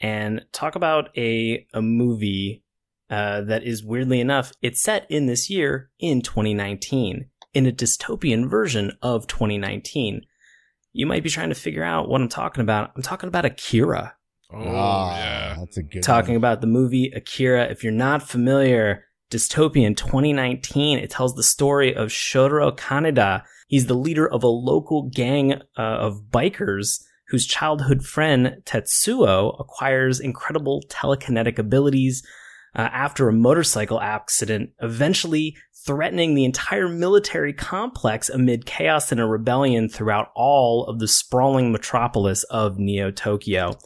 [0.00, 2.62] and talk about a a movie
[3.10, 8.48] uh, that is weirdly enough it's set in this year in 2019 in a dystopian
[8.48, 10.22] version of 2019.
[10.92, 12.92] You might be trying to figure out what I'm talking about.
[12.96, 14.14] I'm talking about Akira.
[14.52, 15.56] Oh, ah, yeah.
[15.58, 16.38] That's a good talking one.
[16.38, 17.64] about the movie Akira.
[17.64, 23.44] If you're not familiar, Dystopian 2019, it tells the story of Shotaro Kaneda.
[23.68, 30.18] He's the leader of a local gang uh, of bikers whose childhood friend Tetsuo acquires
[30.18, 32.26] incredible telekinetic abilities
[32.74, 35.56] uh, after a motorcycle accident, eventually
[35.86, 41.72] threatening the entire military complex amid chaos and a rebellion throughout all of the sprawling
[41.72, 43.78] metropolis of Neo Tokyo.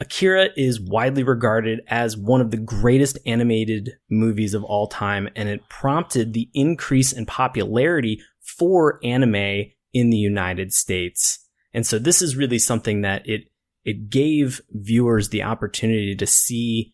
[0.00, 5.48] Akira is widely regarded as one of the greatest animated movies of all time, and
[5.48, 11.44] it prompted the increase in popularity for anime in the United States.
[11.74, 13.42] And so this is really something that it
[13.84, 16.92] it gave viewers the opportunity to see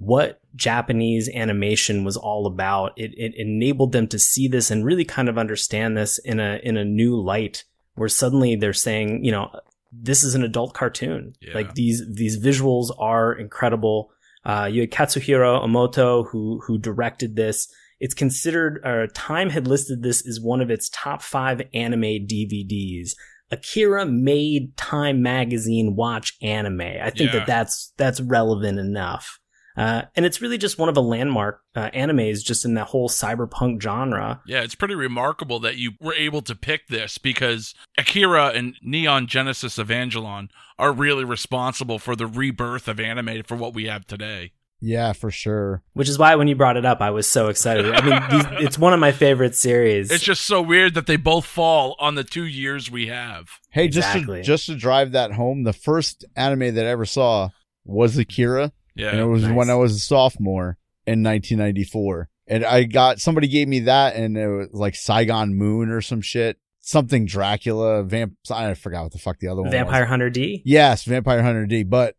[0.00, 2.92] what Japanese animation was all about.
[2.96, 6.58] It, it enabled them to see this and really kind of understand this in a
[6.62, 7.64] in a new light,
[7.96, 9.50] where suddenly they're saying, you know,
[9.92, 11.34] this is an adult cartoon.
[11.42, 11.54] Yeah.
[11.54, 14.10] Like these these visuals are incredible.
[14.42, 17.68] Uh, you had Katsuhiro Omoto who who directed this.
[18.00, 18.80] It's considered.
[18.82, 23.10] Uh, Time had listed this as one of its top five anime DVDs.
[23.50, 26.80] Akira made Time magazine watch anime.
[26.80, 27.40] I think Yeah.
[27.40, 29.39] that that's that's relevant enough.
[29.80, 33.08] Uh, and it's really just one of the landmark uh, animes just in that whole
[33.08, 34.42] cyberpunk genre.
[34.46, 39.26] Yeah, it's pretty remarkable that you were able to pick this because Akira and Neon
[39.26, 44.52] Genesis Evangelion are really responsible for the rebirth of anime for what we have today.
[44.82, 45.82] Yeah, for sure.
[45.94, 47.86] Which is why when you brought it up, I was so excited.
[47.94, 50.10] I mean, these, it's one of my favorite series.
[50.10, 53.48] It's just so weird that they both fall on the two years we have.
[53.70, 54.42] Hey, Exactly.
[54.42, 57.48] just to just to drive that home, the first anime that I ever saw
[57.84, 59.10] was Akira, Yeah.
[59.10, 59.54] and it was nice.
[59.54, 62.28] when I was a sophomore in 1994.
[62.46, 66.20] And I got somebody gave me that, and it was like Saigon Moon or some
[66.20, 68.34] shit, something Dracula, vamp.
[68.50, 69.66] I forgot what the fuck the other one.
[69.68, 69.72] Was.
[69.72, 70.08] Vampire was.
[70.08, 70.60] Hunter D.
[70.64, 71.84] Yes, Vampire Hunter D.
[71.84, 72.16] But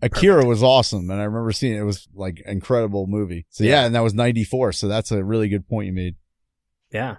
[0.00, 1.80] Akira was awesome, and I remember seeing it.
[1.80, 3.44] It was like incredible movie.
[3.50, 3.86] So yeah, Yeah.
[3.86, 4.72] and that was 94.
[4.72, 6.16] So that's a really good point you made.
[6.90, 7.16] Yeah.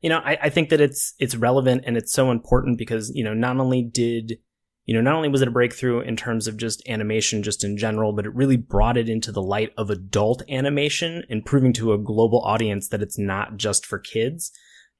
[0.00, 3.24] You know, I, I think that it's it's relevant and it's so important because, you
[3.24, 4.38] know, not only did
[4.86, 7.76] you know, not only was it a breakthrough in terms of just animation just in
[7.76, 11.92] general, but it really brought it into the light of adult animation and proving to
[11.92, 14.52] a global audience that it's not just for kids.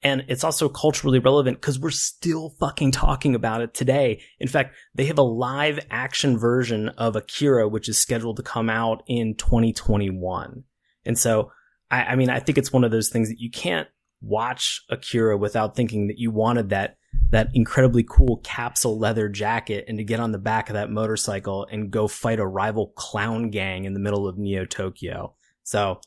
[0.03, 4.20] And it's also culturally relevant because we're still fucking talking about it today.
[4.41, 8.68] In fact, they have a live action version of Akira, which is scheduled to come
[8.68, 10.64] out in 2021.
[11.05, 11.53] And so,
[11.91, 13.89] I, I mean, I think it's one of those things that you can't
[14.20, 16.97] watch Akira without thinking that you wanted that
[17.31, 21.67] that incredibly cool capsule leather jacket and to get on the back of that motorcycle
[21.71, 25.35] and go fight a rival clown gang in the middle of Neo Tokyo.
[25.62, 26.01] So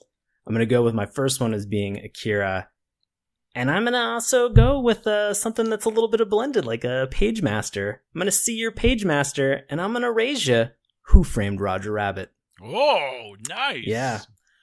[0.48, 2.70] I'm gonna go with my first one as being Akira,
[3.56, 6.84] and I'm gonna also go with uh, something that's a little bit of blended, like
[6.84, 8.02] a Page Master.
[8.14, 10.68] I'm gonna see your Page Master, and I'm gonna raise you.
[11.08, 12.32] Who framed Roger Rabbit?
[12.62, 13.84] Oh, nice.
[13.86, 14.22] Yeah.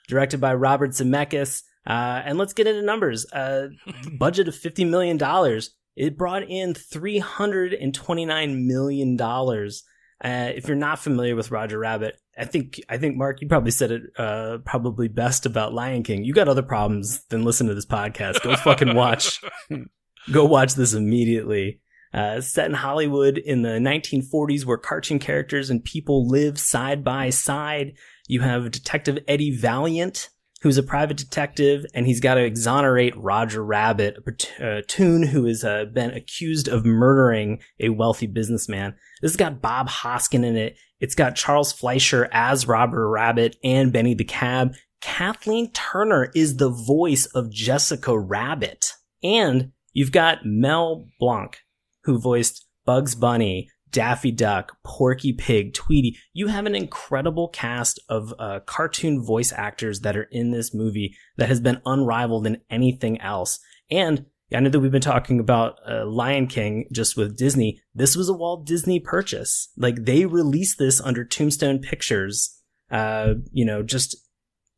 [0.08, 1.62] Directed by Robert Zemeckis.
[1.86, 3.30] Uh, and let's get into numbers.
[3.32, 3.68] Uh,
[4.18, 5.18] budget of $50 million.
[5.96, 9.20] It brought in $329 million.
[9.20, 13.70] Uh, if you're not familiar with Roger Rabbit, I think, I think, Mark, you probably
[13.70, 16.24] said it, uh, probably best about Lion King.
[16.24, 18.42] You got other problems than listen to this podcast.
[18.42, 19.40] Go fucking watch,
[20.32, 21.80] go watch this immediately.
[22.14, 27.30] Uh, set in Hollywood in the 1940s where cartoon characters and people live side by
[27.30, 27.94] side.
[28.26, 30.30] You have Detective Eddie Valiant,
[30.66, 35.62] who's a private detective, and he's got to exonerate Roger Rabbit, a platoon who has
[35.62, 38.96] uh, been accused of murdering a wealthy businessman.
[39.22, 40.76] This has got Bob Hoskin in it.
[40.98, 44.74] It's got Charles Fleischer as Robert Rabbit and Benny the Cab.
[45.00, 48.90] Kathleen Turner is the voice of Jessica Rabbit.
[49.22, 51.58] And you've got Mel Blanc,
[52.02, 56.16] who voiced Bugs Bunny, Daffy Duck, Porky Pig, Tweety.
[56.32, 61.16] You have an incredible cast of uh, cartoon voice actors that are in this movie
[61.36, 63.58] that has been unrivaled in anything else.
[63.90, 67.80] And I know that we've been talking about uh, Lion King just with Disney.
[67.94, 69.70] This was a Walt Disney purchase.
[69.76, 72.56] Like they released this under Touchstone Pictures.
[72.90, 74.16] Uh, you know, just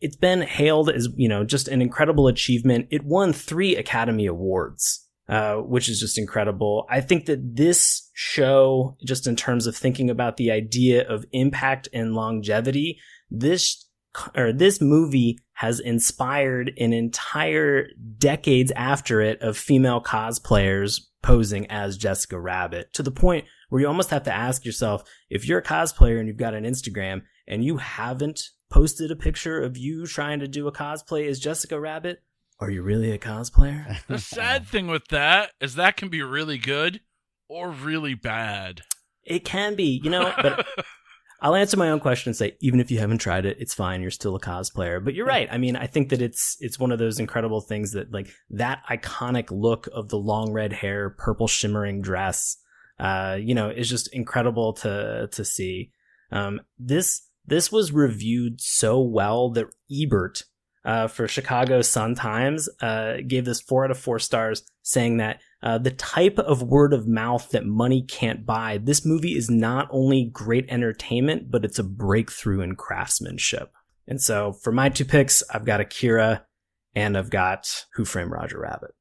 [0.00, 2.88] it's been hailed as you know just an incredible achievement.
[2.90, 5.07] It won three Academy Awards.
[5.28, 6.86] Uh, which is just incredible.
[6.88, 11.86] I think that this show, just in terms of thinking about the idea of impact
[11.92, 12.98] and longevity,
[13.30, 13.88] this
[14.34, 21.98] or this movie has inspired an entire decades after it of female cosplayers posing as
[21.98, 25.62] Jessica Rabbit to the point where you almost have to ask yourself if you're a
[25.62, 30.40] cosplayer and you've got an Instagram and you haven't posted a picture of you trying
[30.40, 32.22] to do a cosplay as Jessica Rabbit,
[32.60, 33.98] are you really a cosplayer?
[34.08, 37.00] The sad thing with that is that can be really good
[37.48, 38.82] or really bad.
[39.22, 40.66] It can be, you know, but
[41.40, 44.02] I'll answer my own question and say, even if you haven't tried it, it's fine.
[44.02, 45.02] You're still a cosplayer.
[45.04, 45.48] But you're right.
[45.50, 48.82] I mean, I think that it's it's one of those incredible things that like that
[48.90, 52.56] iconic look of the long red hair, purple shimmering dress,
[52.98, 55.92] uh, you know, is just incredible to to see.
[56.32, 60.42] Um, this this was reviewed so well that Ebert
[60.84, 65.40] uh, for Chicago Sun Times uh, gave this four out of four stars, saying that
[65.62, 68.78] uh, the type of word of mouth that money can't buy.
[68.78, 73.72] This movie is not only great entertainment, but it's a breakthrough in craftsmanship.
[74.06, 76.46] And so for my two picks, I've got Akira
[76.94, 78.92] and I've got Who Framed Roger Rabbit.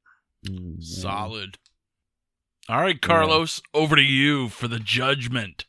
[0.47, 0.81] Mm-hmm.
[0.81, 1.57] Solid.
[2.69, 3.81] All right, Carlos, yeah.
[3.81, 5.65] over to you for the judgment.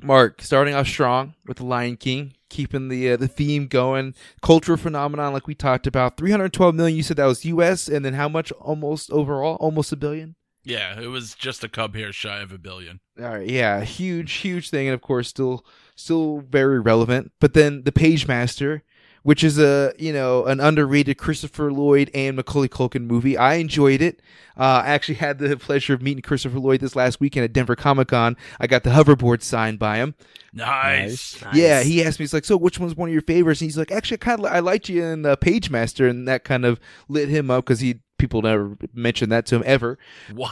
[0.00, 4.14] Mark, starting off strong with the Lion King, keeping the uh, the theme going.
[4.42, 6.16] Cultural phenomenon, like we talked about.
[6.16, 6.96] Three hundred twelve million.
[6.96, 7.88] You said that was U.S.
[7.88, 8.52] and then how much?
[8.52, 10.36] Almost overall, almost a billion.
[10.64, 13.00] Yeah, it was just a cub hair shy of a billion.
[13.18, 17.32] All right, yeah, huge, huge thing, and of course, still, still very relevant.
[17.40, 18.82] But then the Page Master,
[19.28, 23.36] which is a you know an underrated Christopher Lloyd and Macaulay Culkin movie.
[23.36, 24.22] I enjoyed it.
[24.56, 27.76] Uh, I actually had the pleasure of meeting Christopher Lloyd this last weekend at Denver
[27.76, 28.38] Comic Con.
[28.58, 30.14] I got the hoverboard signed by him.
[30.54, 31.42] Nice.
[31.42, 31.54] nice.
[31.54, 33.60] Yeah, he asked me, he's like, so which one's one of your favorites?
[33.60, 36.44] And he's like, actually, kind of, I liked you in the Page Master, and that
[36.44, 39.98] kind of lit him up because he people never mentioned that to him ever.
[40.34, 40.48] Wow.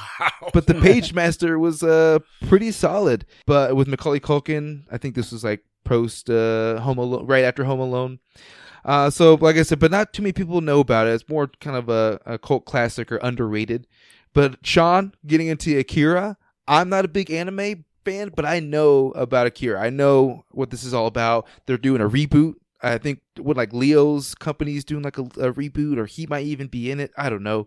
[0.52, 3.24] But the Page Master was uh pretty solid.
[3.46, 7.64] But with Macaulay Culkin, I think this was like post uh Home Alone, right after
[7.64, 8.18] Home Alone.
[8.86, 11.10] Uh, so like I said, but not too many people know about it.
[11.10, 13.88] It's more kind of a, a cult classic or underrated.
[14.32, 16.36] But Sean, getting into Akira,
[16.68, 19.80] I'm not a big anime fan, but I know about Akira.
[19.80, 21.48] I know what this is all about.
[21.66, 22.54] They're doing a reboot.
[22.80, 26.68] I think what like Leo's company's doing like a, a reboot, or he might even
[26.68, 27.10] be in it.
[27.16, 27.66] I don't know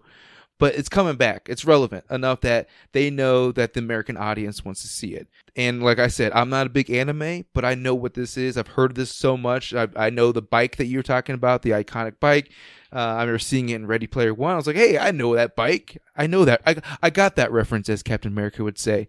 [0.60, 1.48] but it's coming back.
[1.50, 5.28] It's relevant enough that they know that the American audience wants to see it.
[5.60, 8.58] And like I said, I'm not a big anime, but I know what this is.
[8.58, 9.74] I've heard this so much.
[9.74, 12.50] I, I know the bike that you're talking about, the iconic bike.
[12.92, 14.54] Uh, I remember seeing it in Ready Player One.
[14.54, 16.02] I was like, "Hey, I know that bike.
[16.16, 16.62] I know that.
[16.66, 19.08] I I got that reference," as Captain America would say.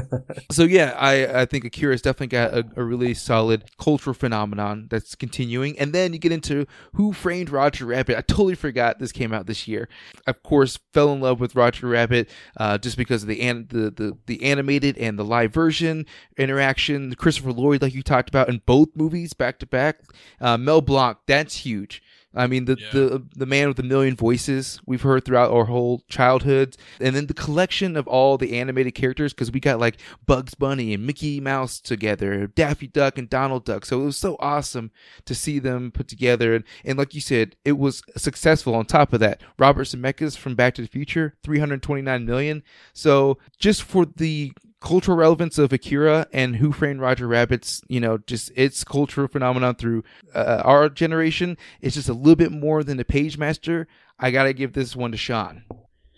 [0.50, 5.14] so yeah, I I think Akira's definitely got a, a, really solid cultural phenomenon that's
[5.14, 5.78] continuing.
[5.78, 8.18] And then you get into Who Framed Roger Rabbit.
[8.18, 9.88] I totally forgot this came out this year.
[10.26, 12.28] Of course, fell in love with Roger Rabbit
[12.58, 15.91] uh, just because of the, an- the the the animated and the live version
[16.36, 17.14] interaction.
[17.14, 20.00] Christopher Lloyd, like you talked about in both movies back to back.
[20.40, 22.02] Uh, Mel Blanc, that's huge.
[22.34, 22.88] I mean, the, yeah.
[22.92, 27.26] the the man with a million voices we've heard throughout our whole childhoods, and then
[27.26, 31.40] the collection of all the animated characters because we got like Bugs Bunny and Mickey
[31.40, 33.84] Mouse together, Daffy Duck and Donald Duck.
[33.84, 34.92] So it was so awesome
[35.26, 38.74] to see them put together, and, and like you said, it was successful.
[38.74, 42.24] On top of that, Robert Zemeckis from Back to the Future, three hundred twenty nine
[42.24, 42.62] million.
[42.94, 48.18] So just for the cultural relevance of Akira and Who Framed Roger Rabbit's, you know,
[48.18, 50.04] just its cultural phenomenon through
[50.34, 53.86] uh, our generation is just a little bit more than the Page Master.
[54.18, 55.64] I gotta give this one to Sean.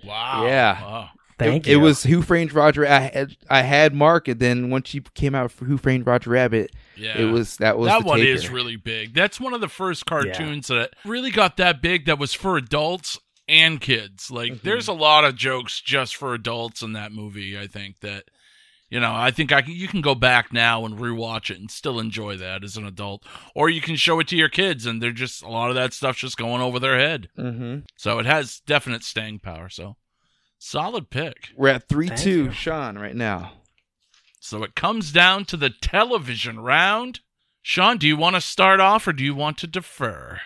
[0.04, 0.46] Wow.
[0.46, 0.82] Yeah.
[0.82, 1.10] Wow.
[1.38, 1.78] Thank it, you.
[1.78, 2.86] It was Who Framed Roger.
[2.86, 6.30] I had I had Mark, and then once you came out for Who Framed Roger
[6.30, 8.30] Rabbit, yeah, it was that was that one taker.
[8.30, 9.14] is really big.
[9.14, 10.80] That's one of the first cartoons yeah.
[10.80, 12.06] that really got that big.
[12.06, 14.30] That was for adults and kids.
[14.30, 14.68] Like, mm-hmm.
[14.68, 17.58] there's a lot of jokes just for adults in that movie.
[17.58, 18.24] I think that
[18.90, 21.70] you know, I think I can, you can go back now and rewatch it and
[21.70, 23.24] still enjoy that as an adult,
[23.54, 25.92] or you can show it to your kids and they're just a lot of that
[25.92, 27.28] stuff's just going over their head.
[27.38, 27.80] Mm-hmm.
[27.96, 29.68] So it has definite staying power.
[29.68, 29.96] So
[30.58, 31.48] solid pick.
[31.56, 32.50] We're at three Thank two, you.
[32.52, 33.52] Sean, right now.
[34.38, 37.20] So it comes down to the television round.
[37.62, 40.40] Sean, do you want to start off or do you want to defer?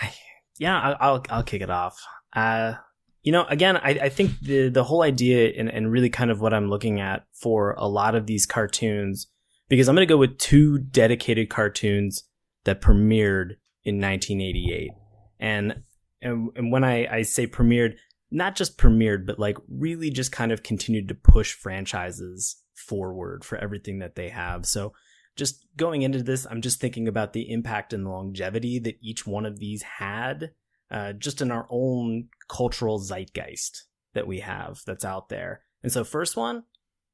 [0.00, 0.14] I,
[0.58, 2.02] yeah, I'll I'll kick it off.
[2.34, 2.74] Uh,
[3.22, 6.40] You know, again, I, I think the the whole idea and, and really kind of
[6.40, 9.28] what I'm looking at for a lot of these cartoons,
[9.68, 12.24] because I'm going to go with two dedicated cartoons
[12.64, 14.90] that premiered in 1988,
[15.38, 15.82] and
[16.20, 17.94] and, and when I, I say premiered,
[18.30, 23.58] not just premiered, but like really just kind of continued to push franchises forward for
[23.58, 24.66] everything that they have.
[24.66, 24.92] So
[25.36, 29.46] just going into this, I'm just thinking about the impact and longevity that each one
[29.46, 30.52] of these had,
[30.92, 35.62] uh, just in our own cultural zeitgeist that we have that's out there.
[35.82, 36.64] And so, first one,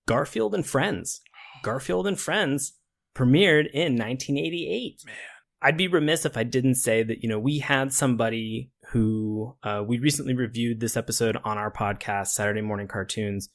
[0.06, 1.20] Garfield and Friends.
[1.62, 2.74] Garfield and Friends
[3.14, 5.02] premiered in 1988.
[5.06, 5.14] Man.
[5.60, 9.82] I'd be remiss if I didn't say that, you know, we had somebody who uh,
[9.86, 13.48] we recently reviewed this episode on our podcast, Saturday Mourning Cartoons,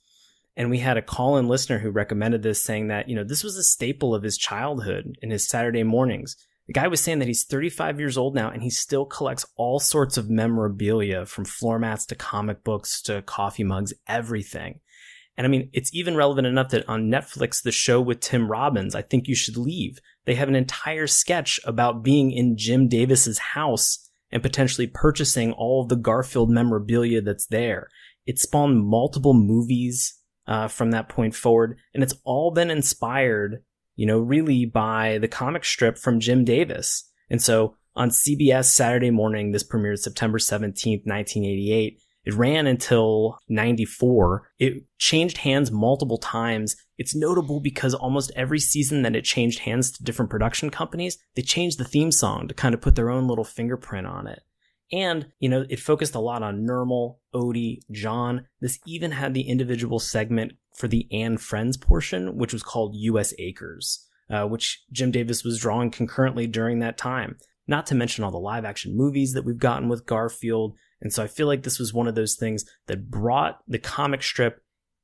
[0.56, 3.44] and we had a call in listener who recommended this, saying that, you know, this
[3.44, 6.36] was a staple of his childhood in his Saturday mornings.
[6.68, 9.80] The guy was saying that he's 35 years old now and he still collects all
[9.80, 14.80] sorts of memorabilia from floor mats to comic books to coffee mugs, everything.
[15.36, 18.96] And I mean, it's even relevant enough that on Netflix, the show with Tim Robbins,
[18.96, 20.00] I think you should leave.
[20.26, 25.82] They have an entire sketch about being in Jim Davis's house and potentially purchasing all
[25.82, 27.90] of the Garfield memorabilia that's there.
[28.26, 31.78] It spawned multiple movies uh, from that point forward.
[31.94, 33.64] And it's all been inspired,
[33.96, 37.10] you know, really by the comic strip from Jim Davis.
[37.30, 42.00] And so on CBS Saturday morning, this premiered September 17th, 1988.
[42.26, 44.50] It ran until 94.
[44.58, 46.76] It changed hands multiple times.
[46.98, 51.42] It's notable because almost every season that it changed hands to different production companies, they
[51.42, 54.42] changed the theme song to kind of put their own little fingerprint on it.
[54.92, 58.46] And, you know, it focused a lot on Nermal, Odie, Jon.
[58.62, 63.34] This even had the individual segment for the and Friends portion, which was called U.S.
[63.40, 67.38] Acres, uh, which Jim Davis was drawing concurrently during that time.
[67.68, 70.76] Not to mention all the live action movies that we've gotten with Garfield.
[71.02, 74.22] And so I feel like this was one of those things that brought the comic
[74.22, 74.62] strip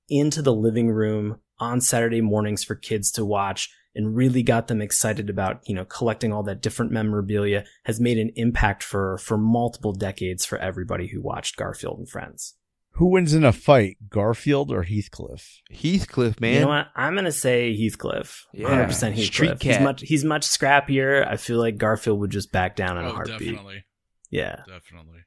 [0.09, 4.81] into the living room on Saturday mornings for kids to watch and really got them
[4.81, 9.37] excited about, you know, collecting all that different memorabilia has made an impact for, for
[9.37, 12.55] multiple decades for everybody who watched Garfield and Friends.
[12.93, 15.61] Who wins in a fight, Garfield or Heathcliff?
[15.71, 16.53] Heathcliff, man.
[16.55, 16.87] You know what?
[16.95, 18.45] I'm gonna say Heathcliff.
[18.53, 18.63] Yeah.
[18.63, 19.25] 100 percent Heathcliff.
[19.33, 19.75] Street cat.
[19.77, 21.25] He's much he's much scrappier.
[21.25, 23.39] I feel like Garfield would just back down in a Oh, heartbeat.
[23.39, 23.85] definitely.
[24.29, 24.57] Yeah.
[24.67, 25.19] Definitely.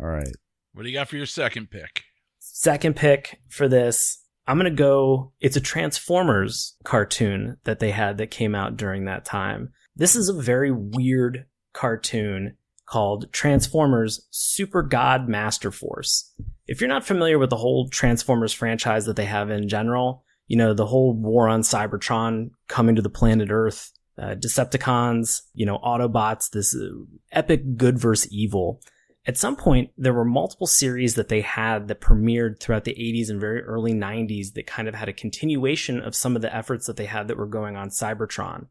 [0.00, 0.32] All right.
[0.72, 2.02] What do you got for your second pick?
[2.38, 5.32] Second pick for this, I'm gonna go.
[5.40, 9.72] It's a Transformers cartoon that they had that came out during that time.
[9.94, 11.44] This is a very weird
[11.74, 16.32] cartoon called Transformers Super God Master Force.
[16.66, 20.56] If you're not familiar with the whole Transformers franchise that they have in general, you
[20.56, 25.78] know, the whole war on Cybertron coming to the planet Earth, uh, Decepticons, you know,
[25.78, 26.88] Autobots, this uh,
[27.32, 28.80] epic good versus evil.
[29.24, 33.30] At some point, there were multiple series that they had that premiered throughout the 80s
[33.30, 36.86] and very early 90s that kind of had a continuation of some of the efforts
[36.86, 38.66] that they had that were going on Cybertron.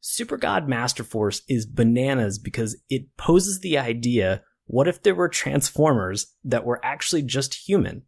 [0.00, 5.28] Super God Master Force is bananas because it poses the idea what if there were
[5.28, 8.02] Transformers that were actually just human?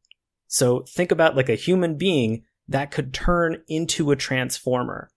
[0.47, 5.11] So think about like a human being that could turn into a Transformer.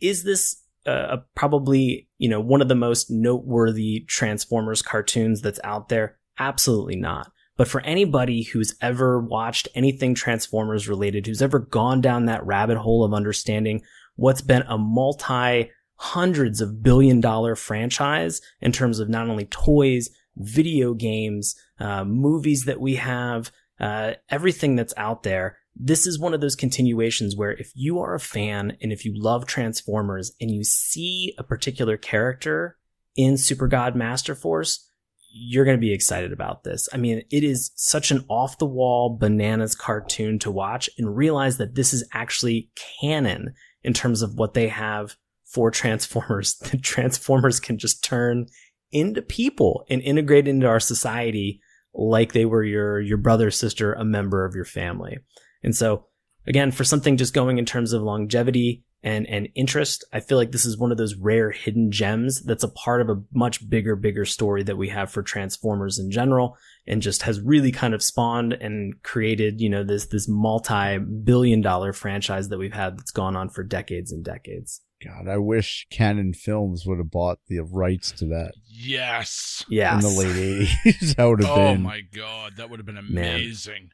[0.00, 5.88] Is this uh, probably, you know, one of the most noteworthy Transformers cartoons that's out
[5.88, 6.18] there?
[6.38, 7.30] Absolutely not.
[7.56, 12.78] But for anybody who's ever watched anything Transformers related, who's ever gone down that rabbit
[12.78, 13.82] hole of understanding
[14.16, 20.10] what's been a multi hundreds of billion dollar franchise in terms of not only toys,
[20.36, 25.58] video games, uh, movies that we have, uh, everything that's out there.
[25.74, 29.12] This is one of those continuations where if you are a fan and if you
[29.14, 32.76] love Transformers and you see a particular character
[33.16, 34.88] in Super God Master Force,
[35.34, 36.88] you're going to be excited about this.
[36.92, 41.56] I mean, it is such an off the wall bananas cartoon to watch and realize
[41.56, 42.70] that this is actually
[43.00, 46.54] canon in terms of what they have for Transformers.
[46.56, 48.46] The Transformers can just turn
[48.92, 51.60] into people and integrate into our society
[51.94, 55.18] like they were your your brother, sister, a member of your family.
[55.62, 56.06] And so
[56.46, 60.52] again, for something just going in terms of longevity and and interest, I feel like
[60.52, 63.96] this is one of those rare hidden gems that's a part of a much bigger
[63.96, 68.02] bigger story that we have for Transformers in general and just has really kind of
[68.02, 73.36] spawned and created, you know, this this multi-billion dollar franchise that we've had that's gone
[73.36, 74.80] on for decades and decades.
[75.04, 79.64] God, I wish Cannon Films would have bought the rights to that Yes.
[79.68, 79.94] Yeah.
[79.96, 80.36] in the late
[80.84, 81.14] eighties.
[81.16, 81.82] that would have Oh been.
[81.82, 83.34] my god, that would have been Man.
[83.36, 83.90] amazing.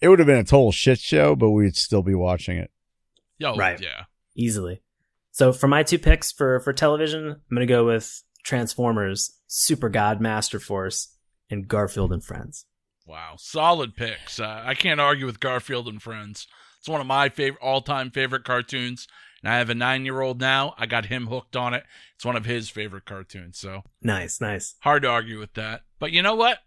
[0.00, 2.70] It would have been a total shit show, but we'd still be watching it.
[3.38, 3.80] Yo, Right.
[3.80, 4.04] yeah.
[4.34, 4.82] easily.
[5.32, 10.20] So for my two picks for for television, I'm gonna go with Transformers, Super God
[10.20, 11.14] Master Force,
[11.50, 12.64] and Garfield and Friends.
[13.04, 14.40] Wow, solid picks.
[14.40, 16.46] Uh, I can't argue with Garfield and Friends.
[16.78, 19.06] It's one of my favorite all-time favorite cartoons.
[19.46, 20.74] And I have a nine-year-old now.
[20.76, 21.84] I got him hooked on it.
[22.16, 23.56] It's one of his favorite cartoons.
[23.58, 24.74] So Nice, nice.
[24.80, 25.82] hard to argue with that.
[26.00, 26.58] But you know what?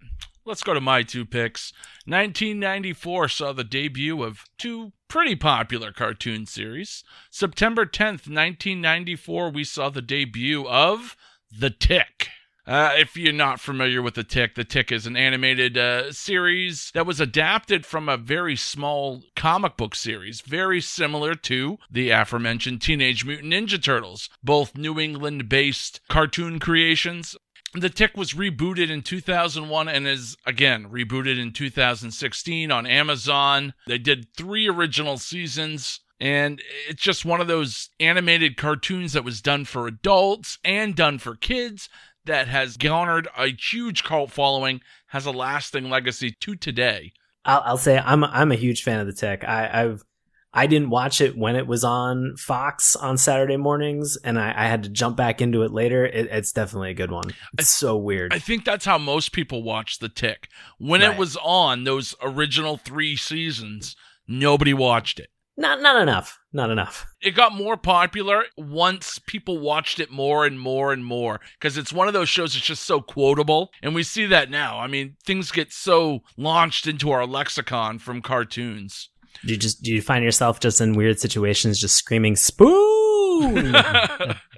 [0.45, 1.73] Let's go to my two picks.
[2.05, 7.03] 1994 saw the debut of two pretty popular cartoon series.
[7.29, 11.17] September 10th, 1994, we saw the debut of
[11.51, 12.29] The Tick.
[12.69, 16.91] Uh, if you're not familiar with The Tick, The Tick is an animated uh, series
[16.93, 22.79] that was adapted from a very small comic book series, very similar to the aforementioned
[22.79, 27.35] Teenage Mutant Ninja Turtles, both New England based cartoon creations.
[27.73, 33.73] The Tick was rebooted in 2001 and is again rebooted in 2016 on Amazon.
[33.87, 36.01] They did three original seasons.
[36.21, 41.17] And it's just one of those animated cartoons that was done for adults and done
[41.17, 41.87] for kids
[42.29, 47.11] that has garnered a huge cult following, has a lasting legacy to today.
[47.45, 49.43] I'll, I'll say I'm I'm a huge fan of the Tick.
[49.43, 50.03] I, I've
[50.51, 54.67] I didn't watch it when it was on Fox on Saturday mornings, and I, I
[54.67, 56.05] had to jump back into it later.
[56.05, 57.31] It, it's definitely a good one.
[57.57, 58.33] It's so weird.
[58.33, 60.47] I think that's how most people watch The Tick.
[60.79, 61.11] When Right.
[61.11, 63.95] it was on those original three seasons,
[64.27, 65.29] nobody watched it.
[65.59, 66.39] Not not enough.
[66.51, 67.05] Not enough.
[67.21, 71.93] it got more popular once people watched it more and more and more because it's
[71.93, 75.15] one of those shows that's just so quotable and we see that now i mean
[75.23, 79.09] things get so launched into our lexicon from cartoons
[79.45, 83.75] Do you just do you find yourself just in weird situations, just screaming spoon?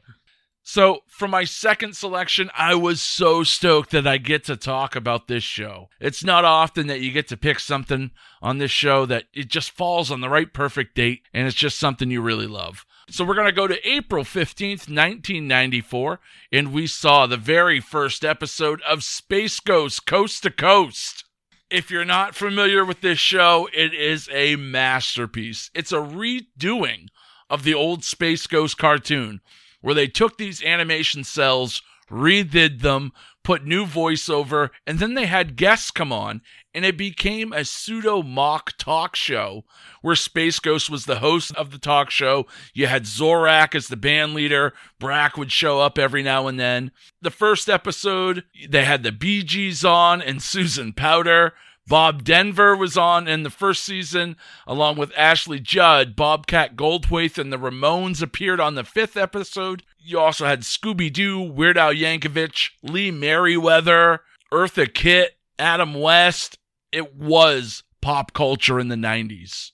[0.72, 5.28] so for my second selection i was so stoked that i get to talk about
[5.28, 8.10] this show it's not often that you get to pick something
[8.42, 11.78] on this show that it just falls on the right perfect date and it's just
[11.78, 16.22] something you really love so we're going to go to April 15th, 1994,
[16.54, 21.26] and we saw the very first episode of Space Ghost Coast to Coast.
[21.70, 25.70] If you're not familiar with this show, it is a masterpiece.
[25.74, 27.08] It's a redoing
[27.50, 29.42] of the old Space Ghost cartoon
[29.82, 33.12] where they took these animation cells, redid them,
[33.44, 36.42] put new voiceover, and then they had guests come on,
[36.74, 39.66] and it became a pseudo mock talk show
[40.02, 42.46] where Space Ghost was the host of the talk show.
[42.74, 44.74] You had Zorak as the band leader.
[45.00, 46.92] Brak would show up every now and then.
[47.22, 51.52] The first episode, they had the Bee Gees on and Susan Powter.
[51.88, 56.16] Bob Denver was on in the first season, along with Ashley Judd.
[56.16, 59.84] Bobcat Goldthwait and the Ramones appeared on the fifth episode.
[60.00, 64.22] You also had Scooby Doo, Weird Al Yankovic, Lee Meriwether,
[64.54, 66.58] Eartha Kitt, Adam West.
[66.92, 69.72] It was pop culture in the 90s.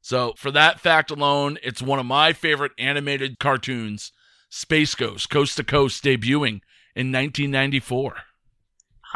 [0.00, 4.10] So, for that fact alone, it's one of my favorite animated cartoons,
[4.48, 6.60] Space Ghost, Coast to Coast, debuting
[6.96, 8.14] in 1994.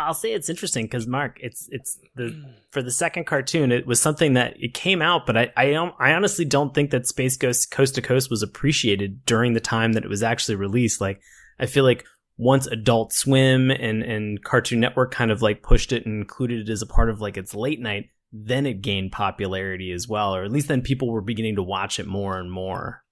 [0.07, 2.35] I'll say it's interesting because Mark, it's it's the
[2.71, 6.13] for the second cartoon, it was something that it came out, but I I, I
[6.15, 10.05] honestly don't think that Space Ghost Coast to Coast was appreciated during the time that
[10.05, 11.01] it was actually released.
[11.01, 11.21] Like
[11.59, 12.05] I feel like
[12.37, 16.73] once Adult Swim and and Cartoon Network kind of like pushed it and included it
[16.73, 20.45] as a part of like its late night, then it gained popularity as well, or
[20.45, 23.03] at least then people were beginning to watch it more and more.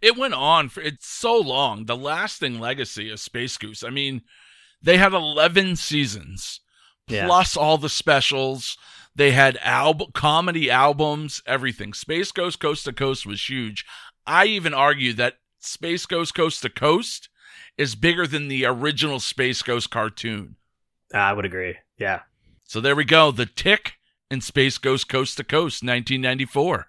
[0.00, 1.86] It went on for it's so long.
[1.86, 3.84] The lasting legacy of Space Ghost.
[3.84, 4.22] I mean,
[4.82, 6.60] they had 11 seasons
[7.08, 7.26] Yeah.
[7.26, 8.76] plus all the specials.
[9.14, 11.92] They had album comedy albums, everything.
[11.92, 13.84] Space Ghost Coast to Coast was huge.
[14.26, 17.28] I even argue that Space Ghost Coast to Coast
[17.76, 20.56] is bigger than the original Space Ghost cartoon.
[21.14, 21.76] Ah, I would agree.
[21.96, 22.20] Yeah.
[22.64, 23.30] So there we go.
[23.32, 23.94] The Tick
[24.30, 26.88] and Space Ghost Coast to Coast, 1994.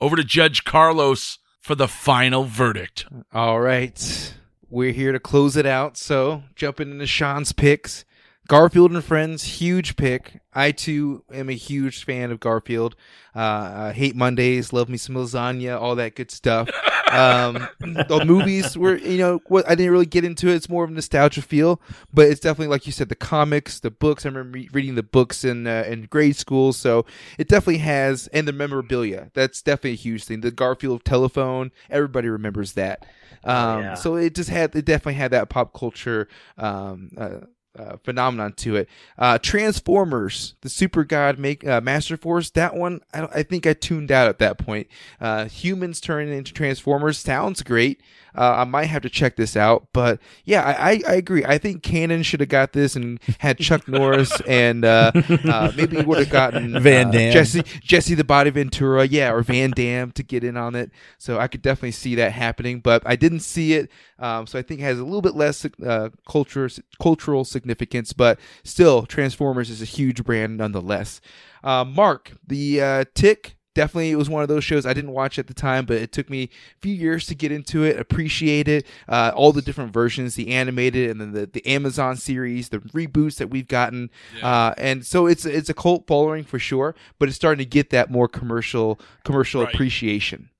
[0.00, 3.04] Over to Judge Carlos for the final verdict.
[3.32, 4.32] All right.
[4.70, 5.96] We're here to close it out.
[5.96, 8.04] So, jumping into Sean's picks.
[8.48, 10.40] Garfield and Friends, huge pick.
[10.54, 12.96] I too am a huge fan of Garfield.
[13.36, 16.68] Uh, I hate Mondays, love me some lasagna, all that good stuff.
[17.12, 20.54] Um, the movies were, you know, what I didn't really get into it.
[20.54, 21.80] It's more of a nostalgia feel,
[22.12, 24.24] but it's definitely like you said, the comics, the books.
[24.24, 27.04] I remember re- reading the books in uh, in grade school, so
[27.38, 29.30] it definitely has, and the memorabilia.
[29.34, 30.40] That's definitely a huge thing.
[30.40, 33.06] The Garfield telephone, everybody remembers that.
[33.44, 33.94] Um, yeah.
[33.94, 36.28] So it just had, it definitely had that pop culture.
[36.56, 37.40] Um, uh,
[37.78, 38.88] uh, phenomenon to it.
[39.16, 42.50] Uh, Transformers, the Super God make uh, Master Force.
[42.50, 44.88] That one, I, I think I tuned out at that point.
[45.20, 48.00] Uh, humans turning into Transformers sounds great.
[48.36, 51.44] Uh, I might have to check this out, but yeah, I, I, I agree.
[51.44, 56.00] I think Cannon should have got this and had Chuck Norris and uh, uh, maybe
[56.02, 57.32] would have gotten Van Damme.
[57.32, 60.92] Jesse Jesse the Body Ventura, yeah, or Van Damme to get in on it.
[61.16, 63.90] So I could definitely see that happening, but I didn't see it.
[64.20, 66.68] Um, so I think it has a little bit less uh, culture
[67.00, 71.20] cultural significance significance, but still, Transformers is a huge brand nonetheless.
[71.62, 75.38] Uh, Mark, the uh, Tick definitely it was one of those shows I didn't watch
[75.38, 76.48] at the time, but it took me a
[76.80, 81.10] few years to get into it, appreciate it, uh, all the different versions, the animated
[81.10, 84.10] and then the, the Amazon series, the reboots that we've gotten,
[84.42, 87.90] uh, and so it's it's a cult following for sure, but it's starting to get
[87.90, 89.72] that more commercial commercial Right.
[89.74, 90.50] appreciation.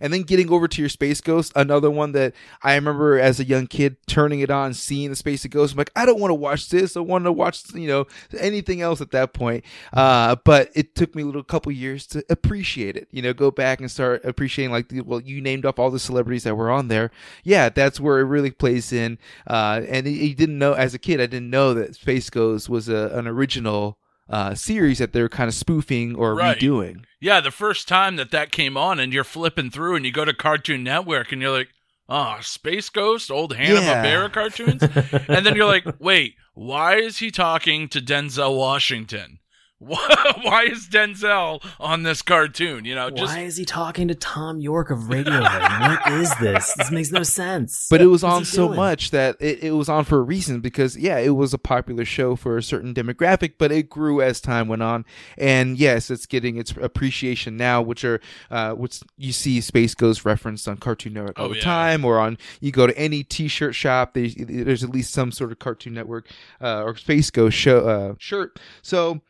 [0.00, 3.44] And then getting over to your Space Ghost, another one that I remember as a
[3.44, 5.74] young kid turning it on, seeing the Space Ghost.
[5.74, 6.96] I'm like, I don't want to watch this.
[6.96, 8.06] I want to watch, you know,
[8.38, 9.64] anything else at that point.
[9.92, 13.08] Uh, but it took me a little couple years to appreciate it.
[13.10, 15.98] You know, go back and start appreciating like, the, well, you named off all the
[15.98, 17.10] celebrities that were on there.
[17.44, 19.18] Yeah, that's where it really plays in.
[19.46, 22.88] Uh, and you didn't know as a kid, I didn't know that Space Ghost was
[22.88, 23.98] a, an original.
[24.28, 26.58] Uh, series that they're kind of spoofing or Right.
[26.58, 27.04] redoing.
[27.20, 30.24] Yeah, the first time that that came on, and you're flipping through, and you go
[30.26, 31.70] to Cartoon Network, and you're like,
[32.10, 34.04] "Oh, Space Ghost, old Hanna Yeah.
[34.04, 34.82] Barbera cartoons,"
[35.28, 39.37] and then you're like, "Wait, why is he talking to Denzel Washington?
[39.80, 42.84] Why why is Denzel on this cartoon?
[42.84, 45.80] You know, just Why is he talking to Thom Yorke of Radiohead?
[45.80, 46.74] what is this?
[46.74, 47.86] This makes no sense.
[47.90, 48.76] but it was What's on so doing?
[48.76, 52.04] much that it, it was on for a reason because yeah it was a popular
[52.04, 55.04] show for a certain demographic but it grew as time went on
[55.36, 58.20] and yes it's getting its appreciation now which are
[58.50, 61.62] uh which you see space ghost referenced on cartoon network all Oh, the yeah.
[61.62, 65.52] time or on you go to any t-shirt shop they, there's at least some sort
[65.52, 66.28] of cartoon network
[66.60, 69.20] uh, or space ghost show uh, shirt so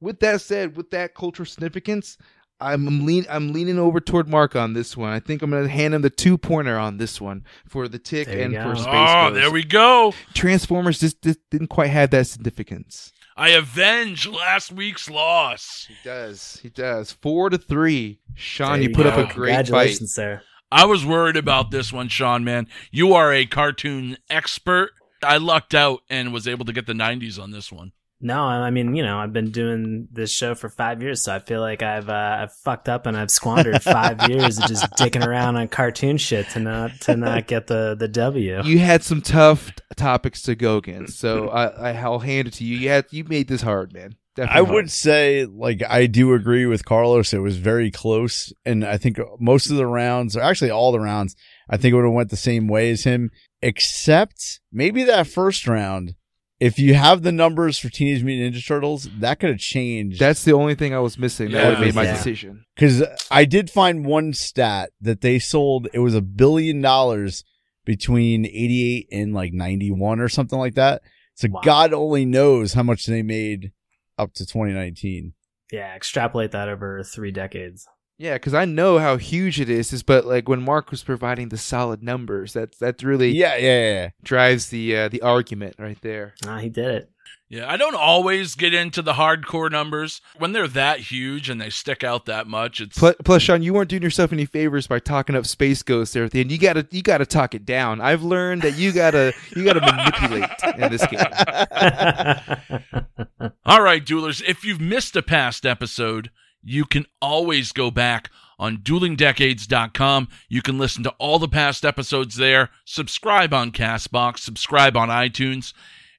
[0.00, 2.16] with that said with that cultural significance
[2.60, 3.24] I'm lean.
[3.30, 5.12] I'm leaning over toward Marc on this one.
[5.12, 7.98] I think I'm going to hand him the two pointer on this one for the
[7.98, 8.62] tick There and go.
[8.62, 9.34] for Space oh, Ghost.
[9.34, 10.12] there we go.
[10.34, 13.12] Transformers just, just didn't quite have that significance.
[13.36, 15.86] I avenge last week's loss.
[15.88, 16.58] He does.
[16.60, 17.12] He does.
[17.12, 18.18] Four to three.
[18.34, 19.10] Sean, There you put go.
[19.10, 19.94] up a great fight.
[19.94, 20.42] Sir.
[20.72, 22.42] I was worried about this one, Sean.
[22.42, 24.90] Man, you are a cartoon expert.
[25.22, 27.92] I lucked out and was able to get the 90s on this one.
[28.20, 31.38] No, I mean, you know, I've been doing this show for five years, so I
[31.38, 35.24] feel like I've uh, I've fucked up and I've squandered five years of just dicking
[35.24, 38.62] around on cartoon shit to not to not get the the W.
[38.64, 42.54] You had some tough t- topics to go against, so I, I, I'll hand it
[42.54, 42.76] to you.
[42.76, 44.16] You had you made this hard, man.
[44.34, 44.74] Definitely I hard.
[44.74, 47.32] would say, like, I do agree with Carlos.
[47.32, 51.00] It was very close, and I think most of the rounds, or actually all the
[51.00, 51.36] rounds,
[51.70, 53.30] I think it would have went the same way as him,
[53.62, 56.14] except maybe that first round.
[56.60, 60.18] If you have the numbers for Teenage Mutant Ninja Turtles, that could have changed.
[60.18, 61.52] That's the only thing I was missing.
[61.52, 61.68] That Yeah.
[61.68, 62.16] would have made my Yeah.
[62.16, 62.64] decision.
[62.74, 65.88] because I did find one stat that they sold.
[65.92, 67.44] It was a billion dollars
[67.84, 71.02] between eighty-eight and like ninety-one or something like that.
[71.34, 71.60] So Wow.
[71.64, 73.70] God only knows how much they made
[74.18, 75.34] up to 2019.
[75.70, 77.86] Yeah, extrapolate that over three decades.
[78.18, 79.92] Yeah, because I know how huge it is.
[79.92, 83.92] Is but like when Marc was providing the solid numbers, that that really Yeah, yeah,
[83.92, 84.08] yeah.
[84.24, 86.34] drives the uh, the argument right there.
[86.46, 87.10] Ah, he did it.
[87.50, 90.20] Yeah, I don't always get into the hardcore numbers.
[90.36, 93.72] When they're that huge and they stick out that much, it's Plus, plus, Sean, you
[93.72, 96.52] weren't doing yourself any favors by talking up Space Ghost there at the end.
[96.52, 98.02] You gotta, you gotta talk it down.
[98.02, 101.24] I've learned that you gotta, you gotta manipulate in this game.
[103.64, 106.30] All right, duelers, if you've missed a past episode,
[106.62, 110.28] you can always go back on duelingdecades.com.
[110.48, 115.72] You can listen to all the past episodes there, subscribe on Castbox, subscribe on iTunes,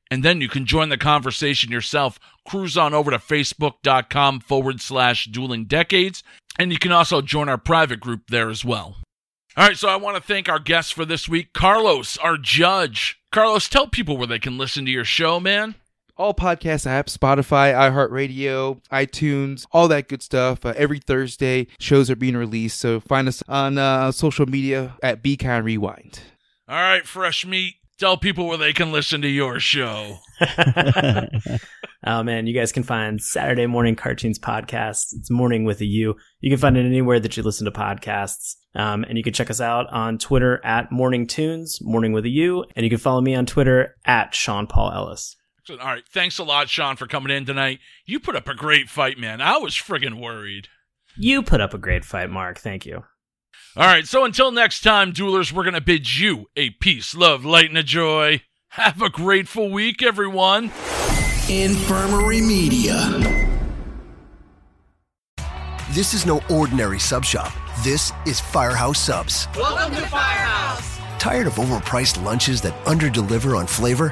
[0.10, 2.20] and then you can join the conversation yourself.
[2.48, 6.24] Cruise on over to facebook.com forward slash dueling decades,
[6.58, 8.98] and you can also join our private group there as well.
[9.58, 13.20] All right, so I want to thank our guests for this week, Carlos, our judge.
[13.32, 15.76] Carlos, tell people where they can listen to your show, man.
[16.20, 20.66] All podcast apps, Spotify, iHeartRadio, iTunes, all that good stuff.
[20.66, 22.78] Uh, every Thursday, shows are being released.
[22.78, 26.20] So find us on uh, social media at Be Kind Rewind.
[26.68, 27.76] All right, fresh meat.
[28.00, 30.18] Tell people where they can listen to your show.
[32.06, 35.14] oh man, you guys can find Saturday Mourning Cartoons podcast.
[35.14, 36.18] It's morning with a U.
[36.42, 38.56] You can find it anywhere that you listen to podcasts.
[38.76, 42.30] Um, and you can check us out on Twitter at Morning Tunes, Morning with a
[42.30, 45.38] U, and you can follow me on Twitter at Sean Paul Ellis.
[45.70, 45.88] Excellent.
[45.88, 47.78] All right, thanks a lot, Sean, for coming in tonight.
[48.04, 49.40] You put up a great fight, man.
[49.40, 50.68] I was friggin' worried.
[51.16, 52.58] You put up a great fight, Marc.
[52.58, 53.04] Thank you.
[53.78, 57.70] All right, so until next time, duelers, we're gonna bid you a peace, love, light,
[57.70, 58.42] and a joy.
[58.70, 60.72] Have a grateful week, everyone.
[61.48, 63.48] Infirmary Media.
[65.92, 67.54] This is no ordinary sub shop.
[67.84, 69.48] This is Firehouse Subs.
[69.56, 70.98] Welcome to Firehouse.
[71.20, 74.12] Tired of overpriced lunches that underdeliver on flavor?